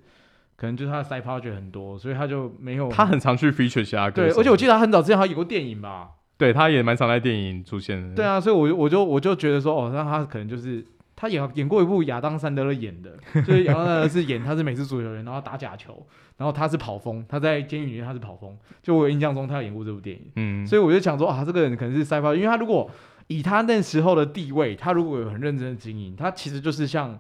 [0.57, 2.90] 可能就是他的 side project 很多，所以他就没有。
[2.90, 4.22] 他很常去 feature 其他歌。
[4.22, 6.11] 对，而且我记得他很早之前还演过电影吧。
[6.36, 8.14] 对，他也蛮常在电影出现的。
[8.14, 10.84] 对啊，所以我就我就我就觉得说，哦，那他可能就是
[11.16, 18.54] 他演演过一部亚当·山德勒演的，就是亚当·山德勒是演他是美式足球员，然后打假球，然后他是跑锋，他在监狱里面他是跑锋。
[18.82, 22.90] 就我印象中他有演过这部电影，嗯，所以我就想说啊，这个人可能是 side project，因为他如果
[23.29, 27.18] 以他那时候的地位，他如果有很认真的经营，他其实就是像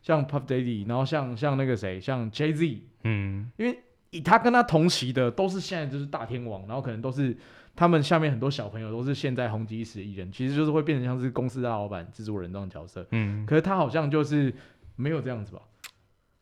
[0.00, 3.78] 像 Puff Daddy，然后像像那个谁，像 Jay Z，嗯，因为
[4.10, 7.36] 以他跟他同期的都是现在就是大天王，然后可能都是
[7.76, 14.52] 他们下面很多小朋友都是现在红极一时的艺人，其实就是会变成像是公司大老板、制作人这种角色，嗯，可是他好像就是
[14.96, 15.60] 没有这样子吧，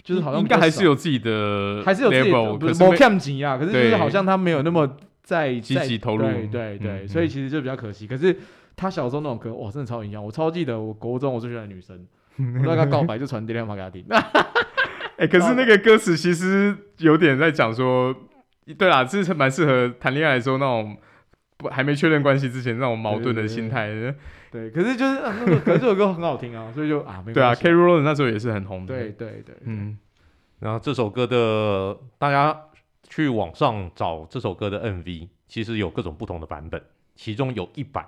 [0.02, 8.36] 就是好像应该还是有自己的，还是有自己的，不是没看紧啊，可是就是好像他没有那么在积极投入，对对对，所以其实就比较可惜，可是。
[8.80, 12.06] 他小时候那种歌，哇，真的超影响我，超记得我国中我最喜欢的女生，
[12.38, 14.02] 我跟他告白就传电话给他听。
[15.18, 18.14] 哎、欸，可是那个歌词其实有点在讲说，
[18.78, 20.96] 对啦，这是蛮适合谈恋爱的时候那种
[21.58, 23.90] 不还没确认关系之前那种矛盾的心态。
[24.50, 28.96] 对，可是就是、啊那个、可是这首歌很好听啊，所以就啊，没对啊，Kelly Rowland 那时候也是很红的。
[28.96, 29.98] 对对对，嗯。
[30.58, 32.58] 然后这首歌的大家
[33.06, 36.82] 去网上找这首歌的 MV，其实有各种不同的版本，
[37.14, 38.06] 其中有一版。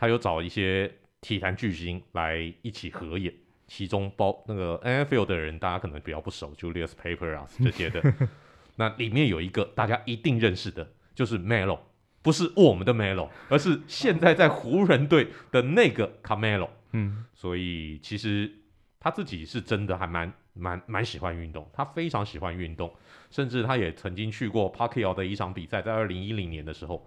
[0.00, 0.90] 他有找一些
[1.20, 3.30] 体坛巨星来一起合演，
[3.66, 8.02] 其中包那个 NFL 的人，大家可能比较不熟，Julius Peppers 啊这些的。
[8.76, 11.80] 那里面有一个大家一定认识的，就是 Melo，
[12.22, 16.70] 不是我们的 Melo，而是现在在湖人队的那个 Carmelo。
[16.92, 18.50] 嗯，所以其实
[18.98, 22.90] 他自己是真的还蛮蛮蛮喜欢运动，他非常喜欢运动，
[23.30, 27.06] 甚至他也曾经去过 Pacquiao 的一场比赛，在二零一零年的时候，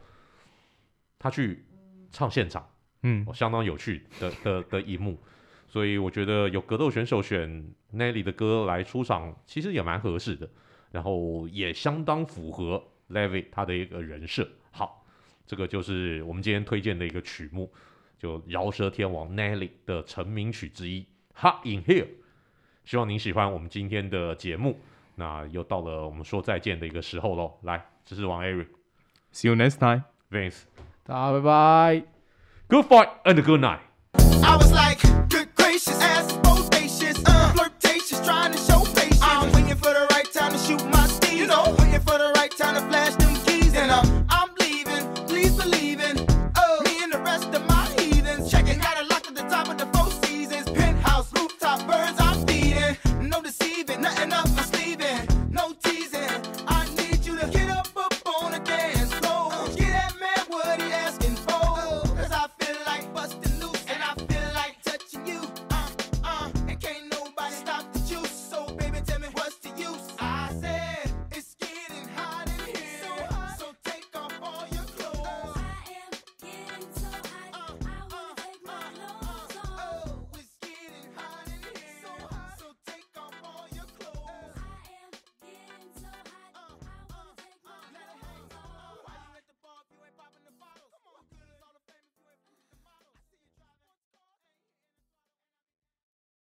[1.18, 1.66] 他去
[2.12, 2.70] 唱现场。
[3.04, 5.18] 嗯，相当有趣的的的一幕，
[5.68, 10.50] 所以我觉得有格斗选手选 Nelly 的歌来出场，其实也蛮合适的，
[10.92, 14.48] 然后也相当符合 Levitt 他的一个人设。
[14.72, 15.06] 好，
[15.46, 17.72] 这个就是我们今天推荐的一个曲目，
[18.18, 21.02] 就饶舌天王 Nelly 的成名曲之一
[21.42, 22.04] 《Hot in Here》。
[22.86, 24.80] 希望您喜欢我们今天的节目。
[25.16, 30.64] 那又到了我们说再见的一个时候喽，来，这是王 Eric，See you next time，Vince，
[31.04, 32.13] 大家拜拜。
[32.74, 33.82] Good fight and a good night.
[34.16, 35.00] I was like,
[35.30, 39.20] good gracious, ass uh, flirtatious, trying to show patience.
[39.22, 41.08] I'm waiting for the right time to shoot my.
[41.32, 43.76] You know, waiting for the right time to flash them keys.
[43.76, 48.50] And uh, I'm leaving, please believe in uh, me and the rest of my heathens.
[48.50, 50.68] Checking a lock at the top of the four seasons.
[50.72, 52.98] Penthouse, rooftop, birds I'm feeding.
[53.30, 54.53] No deceiving, nothing up.